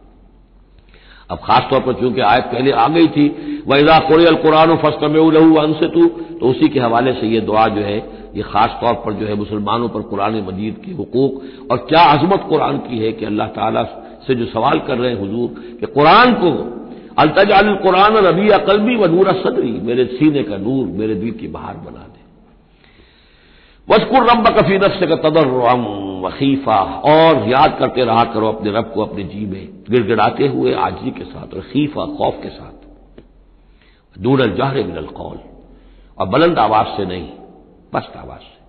अब 1.30 1.38
खासतौर 1.38 1.80
पर 1.80 1.92
चूँकि 1.92 2.20
आयत 2.20 2.44
पहले 2.44 2.70
आ 2.72 2.86
गई 2.88 3.08
थी 3.08 3.28
वैजा 3.66 3.98
कोरियल 4.08 4.34
कुरान 4.36 4.76
फस्तम 4.76 5.14
लहू 5.32 5.54
अनसतु। 5.56 6.06
तो 6.32 6.48
उसी 6.48 6.68
के 6.68 6.80
हवाले 6.80 7.12
से 7.12 7.26
यह 7.26 7.40
दुआ 7.40 7.66
जो 7.68 7.82
है, 7.82 7.96
ये 8.34 8.42
खासतौर 8.44 8.94
पर 9.04 9.12
जो 9.12 9.26
है 9.26 9.34
मुसलमानों 9.34 9.88
पर 9.88 10.02
कुरान 10.10 10.34
मजीद 10.42 10.82
के 10.84 10.92
हकूक। 10.92 11.42
और 11.70 11.76
क्या 11.88 12.02
अजमत 12.12 12.46
कुरान 12.48 12.78
की 12.80 12.98
है 12.98 13.12
कि 13.12 13.24
अल्लाह 13.24 13.48
ताला 13.56 13.82
से 14.26 14.34
जो 14.34 14.46
सवाल 14.48 14.78
कर 14.78 14.98
रहे 14.98 15.10
हैं 15.10 15.22
हजूर 15.22 15.48
कि 15.80 15.86
कुरान 15.88 16.32
को 16.34 16.50
अलतजाल 17.18 17.74
कुरान 17.76 18.16
रबी 18.26 18.48
अकलबी 18.50 18.96
व 18.96 19.06
नूर 19.06 19.32
सदरी, 19.34 19.72
मेरे 19.82 20.04
सीने 20.06 20.42
का 20.42 20.56
नूर 20.58 20.86
मेरे 20.98 21.14
दिल 21.14 21.30
की 21.32 21.48
बहार 21.48 21.76
बना 21.76 22.06
दे। 22.06 22.20
वस्कुर 23.88 24.30
रब 24.30 24.46
कफी 24.58 24.76
नफ्स 24.78 25.00
का 25.08 25.16
तदर 25.22 25.46
वखीफा 26.24 26.76
और 27.06 27.48
याद 27.48 27.76
करते 27.78 28.04
रहा 28.04 28.24
करो 28.24 28.48
अपने 28.48 28.70
रब 28.70 28.92
को 28.94 29.02
अपने 29.02 29.24
जी 29.24 29.46
में, 29.46 29.68
गिड़गिड़ाते 29.90 30.46
हुए 30.46 30.74
आजी 30.80 31.10
के 31.10 31.24
साथ 31.24 31.56
रखीफा 31.56 32.04
खौफ 32.16 32.38
के 32.42 32.48
साथ। 32.48 32.81
दूर 34.18 34.46
जहर 34.46 34.74
मिनल 34.74 35.06
कौल। 35.06 35.38
और 36.18 36.28
बुलंद 36.28 36.58
आवाज़ 36.58 36.96
से 36.96 37.06
नहीं, 37.06 37.28
पस्त 37.92 38.16
आवाज़ 38.16 38.40
से। 38.40 38.62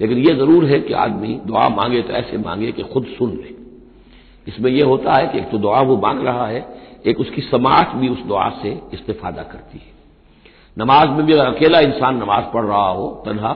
लेकिन 0.00 0.18
यह 0.18 0.34
ज़रूर 0.34 0.64
है 0.64 0.80
कि 0.80 0.92
आदमी 0.92 1.40
दुआ 1.46 1.68
मांगे 1.68 2.02
तो 2.02 2.12
ऐसे 2.12 2.38
मांगे 2.38 2.72
कि 2.72 2.82
खुद 2.82 3.06
सुन 3.18 3.30
ले। 3.30 3.62
इसमें 4.48 4.70
यह 4.70 4.86
होता 4.86 5.14
है 5.14 5.26
कि 5.26 5.38
एक 5.38 5.50
तो 5.50 5.58
दुआ 5.58 5.80
वो 5.80 5.96
मांग 5.96 6.22
रहा 6.22 6.46
है, 6.46 6.66
एक 7.06 7.20
उसकी 7.20 7.42
समाज 7.42 7.86
भी 7.94 8.08
उस 8.08 8.22
दुआ 8.22 8.48
से 8.48 8.80
इस्तेफादा 8.92 9.42
करती 9.42 9.78
है। 9.78 9.92
नमाज़ 10.78 11.08
में 11.08 11.26
भी 11.26 11.32
अगर 11.32 11.46
अकेला 11.46 11.80
इंसान 11.80 12.16
नमाज़ 12.16 12.44
पढ़ 12.54 12.64
रहा 12.64 12.88
हो, 12.88 13.22
तनहा 13.26 13.52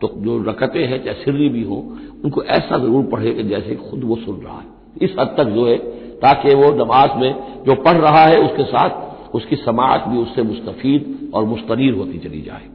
तो 0.00 0.14
जो 0.16 0.42
रकते 0.42 0.84
हैं, 0.84 1.04
चाहे 1.04 1.24
सिर्री 1.24 1.48
भी 1.48 1.62
हो, 1.62 1.76
उनको 2.24 2.42
ऐसा 2.42 2.78
ज़रूर 2.78 3.04
पढ़े 3.04 3.32
कि 3.32 3.42
जैसे 3.42 3.74
खुद 3.74 4.04
वो 4.04 4.16
सुन 4.16 4.36
रहा 4.36 4.58
है। 4.58 4.66
इस 5.02 5.14
हद 5.20 5.34
तक 5.38 5.44
जो 5.44 5.66
है, 5.66 5.76
ताकि 6.18 6.54
वो 6.54 6.84
नमाज़ 6.84 7.10
में 7.14 7.64
जो 7.64 7.74
पढ़ 7.74 7.96
रहा 7.96 8.24
है, 8.26 8.36
उसके 8.36 8.64
साथ 8.64 9.09
उसकी 9.34 9.56
समाज 9.56 10.00
भी 10.08 10.18
उससे 10.18 10.42
मुस्तफीद 10.44 11.30
और 11.34 11.44
मुस्तनीर 11.46 11.94
होती 11.94 12.18
चली 12.18 12.40
जाए। 12.42 12.68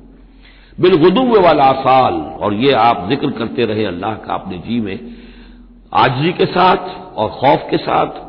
बिलगुदुब 0.78 1.36
वाला 1.46 1.72
साल 1.82 2.14
और 2.14 2.54
ये 2.56 2.72
आप 2.80 3.08
ज़िक्र 3.10 3.30
करते 3.32 3.66
रहे 3.66 3.86
अल्लाह 3.86 4.14
का 4.18 4.34
अपने 4.34 4.58
जी 4.60 4.80
में 4.82 5.00
आजजी 5.96 6.32
के 6.34 6.46
साथ 6.48 6.88
और 7.16 7.30
खौफ 7.32 7.68
के 7.72 7.78
साथ, 7.80 8.24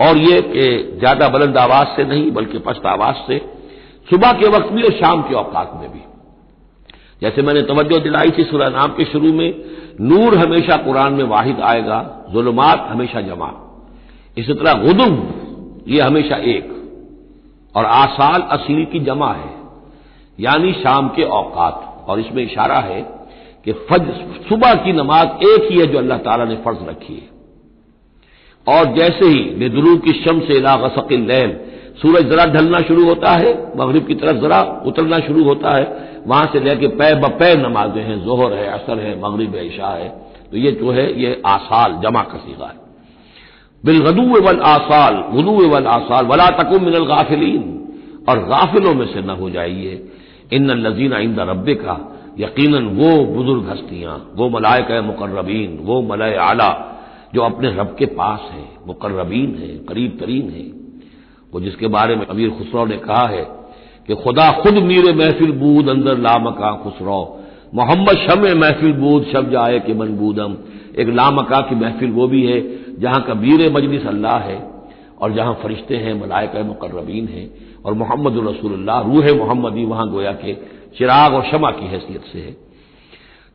और 0.00 0.16
ये 0.18 0.40
कि 0.42 0.98
ज़्यादा 0.98 1.28
बुलंद 1.28 1.56
आवाज़ 1.58 1.96
से 1.96 2.04
नहीं, 2.04 2.30
बल्कि 2.32 2.58
पस्त 2.60 2.86
आवाज़ 2.86 3.16
से, 3.26 3.38
सुबह 4.08 4.32
के 4.32 4.48
वक्त 4.48 4.72
भी 4.72 4.82
और 4.82 4.92
शाम 4.94 5.22
के 5.22 5.34
औकात 5.36 5.72
में 5.76 5.88
भी। 5.90 6.00
जैसे 7.22 7.42
मैंने 7.42 7.62
तवज्जो 7.64 7.98
दिलाई 8.00 8.30
थी 8.30 8.44
सुरह 8.44 8.68
नाम 8.70 8.92
के 8.92 9.04
शुरू 9.04 9.32
में, 9.32 9.54
नूर 10.00 10.36
हमेशा 10.38 10.76
कुरान 10.76 11.12
में 11.12 11.24
वाहिद 11.26 11.60
आएगा, 11.62 11.98
जुलमात 12.32 12.86
हमेशा 12.90 13.20
जमा। 13.22 13.50
इसी 14.36 14.54
तरह 14.54 14.82
गुदुम 14.82 15.16
ये 15.88 16.00
हमेशा 16.00 16.36
एक। 16.48 16.70
और 17.74 17.84
आसाल 17.84 18.42
असली 18.52 18.84
की 18.84 19.00
जमा 19.00 19.32
है, 19.32 19.50
यानी 20.38 20.72
शाम 20.74 21.08
के 21.08 21.22
औकात। 21.22 21.84
और 22.08 22.20
इसमें 22.20 22.42
इशारा 22.44 22.78
है 22.80 23.00
कि 23.66 23.72
फज 23.88 24.06
सुबह 24.48 24.74
की 24.74 24.92
नमाज़ 24.92 25.44
एक 25.46 25.70
ही 25.70 25.78
है 25.78 25.86
जो 25.86 25.98
अल्लाह 25.98 26.18
ताला 26.18 26.44
ने 26.44 26.56
फ़र्ज़ 26.56 26.84
रखी 26.84 27.14
है। 27.14 27.28
और 28.66 28.92
जैसे 28.94 29.26
ही 29.26 29.42
बेदरू 29.58 29.96
की 29.98 30.12
शम 30.14 30.40
से 30.40 30.60
ला 30.60 30.76
गसकिल 30.78 31.26
लैल 31.26 31.58
सूरज 32.02 32.28
जरा 32.30 32.44
ढलना 32.46 32.80
शुरू 32.80 33.04
होता 33.04 33.30
है, 33.32 33.52
मगरब 33.76 34.06
की 34.06 34.14
तरफ़ 34.14 34.36
जरा 34.36 34.60
उतरना 34.86 35.18
शुरू 35.18 35.44
होता 35.44 35.76
है, 35.76 35.86
वहाँ 36.26 36.50
से 36.52 36.60
लेके 36.60 36.88
पै 36.90 37.14
बपै 37.20 37.54
नमाजें 37.56 38.02
हैं, 38.02 38.18
जोहर 38.24 38.52
है, 38.52 38.66
असर 38.70 38.98
है, 38.98 39.14
मगरब 39.20 39.54
है 39.54 39.66
ईशा 39.66 39.88
है 39.88 40.08
तो 40.50 40.56
ये 40.56 40.70
जो 40.72 40.90
है, 40.90 41.06
ये 41.20 41.42
आसाल, 41.46 42.00
जमा 42.02 42.22
का 42.22 42.38
सीगा 42.38 42.66
है। 42.66 42.87
बिलगदू 43.84 44.22
वल 44.22 44.60
आसाल 44.60 45.24
गुदू 45.32 45.68
वल 45.68 45.86
आसाल, 45.86 46.26
वला 46.26 46.46
तकुम 46.46 46.84
मिनल 46.84 47.04
गाफिलीन। 47.04 47.74
और 48.28 48.38
गाफिलों 48.38 48.94
में 48.94 49.06
से 49.06 49.22
न 49.22 49.30
हो 49.30 49.50
जाइए। 49.50 50.08
इन 50.52 50.70
लजीना 50.70 51.18
इंदा 51.18 51.42
रब्बे 51.42 51.74
का 51.74 52.14
यकीन 52.38 52.86
वो 52.86 53.24
बुज़ुर्ग 53.24 53.68
हस्तियाँ, 53.68 54.32
वो 54.36 54.48
मलायक 54.48 55.04
मुकर्रबीन, 55.04 55.78
वो 55.82 56.02
मलय 56.02 56.34
आला, 56.34 56.94
जो 57.34 57.42
अपने 57.42 57.68
रब 57.68 57.96
के 57.98 58.06
पास 58.06 58.40
है, 58.52 58.64
मुकर्रबीन 58.86 59.54
है, 59.58 59.68
करीब 59.68 60.18
तरीन 60.20 60.50
है। 60.50 60.78
वो 61.54 61.60
जिसके 61.60 61.86
बारे 61.86 62.16
में 62.16 62.26
अमीर 62.26 62.50
खुसरो 62.50 62.86
ने 62.86 62.96
कहा 62.96 63.26
है 63.26 63.44
कि 64.06 64.14
खुदा 64.14 64.52
खुद 64.52 64.74
मीर 64.74 65.14
महफिल 65.14 65.52
बूद 65.52 65.88
अंदर 65.88 66.18
लामका 66.18 66.72
खुसरो 66.72 67.40
मोहम्मद 67.74 68.16
शम 68.18 68.46
महफिल 68.58 68.92
बूद 68.92 69.24
शब 69.32 69.50
जाए 69.50 69.78
कि 69.80 69.94
मन 69.94 70.08
बूदम 70.16 70.56
एक 70.98 71.08
लामका 71.10 71.60
की 71.60 71.74
महफिल 71.74 72.10
वो 72.10 72.26
भी 72.28 72.44
है, 72.46 72.60
जहाँ 73.00 73.20
का 73.22 73.34
मीर 73.34 73.70
मजलिस 73.72 74.06
अल्लाह 74.06 74.38
है 74.40 74.58
और 75.20 75.32
जहाँ 75.32 75.58
फरिश्ते 75.62 75.96
हैं 75.96 76.14
मलायक 76.20 76.56
मुकर्रबीन 76.66 77.26
है 77.26 77.48
और 77.84 77.94
मोहम्मद 77.94 78.38
रसूलुल्लाह, 78.48 79.00
रूह 79.02 79.32
मोहम्मदी 79.34 79.84
वहाँ 79.84 80.08
गोया 80.10 80.32
के 80.34 80.54
चिराग 80.98 81.34
और 81.34 81.44
शमा 81.44 81.70
की 81.70 81.86
हैसियत 81.86 82.22
से 82.32 82.38
है। 82.38 82.56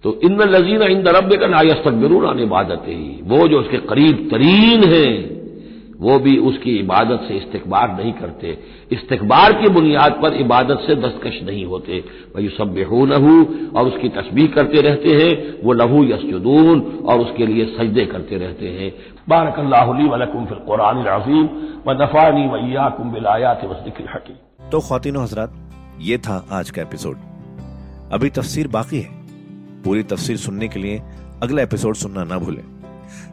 तो 0.03 0.19
इन 0.23 0.41
लजीना 0.41 0.85
इन 0.85 1.07
रब 1.07 1.33
का 1.41 1.47
नायस्तकबरून 1.47 2.39
इबादत 2.39 2.83
ही। 2.87 3.19
वो 3.23 3.47
जो 3.47 3.59
उसके 3.59 3.77
करीब 3.89 4.27
तरीन 4.31 4.83
है 4.83 5.32
वो 6.03 6.19
भी 6.19 6.37
उसकी 6.37 6.75
इबादत 6.77 7.25
से 7.27 7.33
इस्तकबार 7.33 7.97
नहीं 7.97 8.13
करते। 8.13 8.57
इस्तकबार 8.91 9.53
की 9.53 9.69
बुनियाद 9.69 10.11
पर 10.11 10.33
इबादत 10.33 10.79
से 10.87 10.95
दस्तकश 10.95 11.39
नहीं 11.43 11.65
होते। 11.65 12.03
वही 12.35 12.49
सब 12.49 12.73
बेहू 12.73 13.05
लहू 13.05 13.35
और 13.75 13.87
उसकी 13.87 14.09
तस्बीह 14.09 14.47
करते 14.47 14.81
रहते 14.81 15.09
हैं। 15.09 15.33
वो 15.63 15.73
लहू 15.73 16.03
यसजुदून, 16.03 16.81
और 17.05 17.19
उसके 17.19 17.45
लिए 17.45 17.65
सजदे 17.65 18.05
करते 18.05 18.37
रहते 18.37 18.69
हैं। 18.69 18.91
बारक 19.29 19.59
वलकुम 20.11 20.45
फिल 20.45 20.57
कुरान 20.57 21.03
अजीम, 21.05 21.45
व 21.87 22.03
नफानी 22.03 22.47
वैया 22.47 22.89
कुम 22.89 23.11
बिलायात 23.11 23.65
वसदिक 23.65 24.01
तो 24.71 24.79
खातिन 24.79 25.17
हजरात, 25.17 25.53
ये 26.01 26.17
था 26.17 26.45
आज 26.51 26.69
का 26.69 26.81
एपिसोड। 26.81 27.17
अभी 28.13 28.29
तफसीर 28.29 28.67
बाकी 28.67 28.99
है। 28.99 29.09
पूरी 29.85 30.03
तफसीर 30.03 30.37
सुनने 30.37 30.67
के 30.67 30.79
लिए 30.79 31.01
अगला 31.43 31.61
एपिसोड 31.61 31.95
सुनना 31.95 32.23
ना 32.23 32.37
भूलें। 32.37 32.72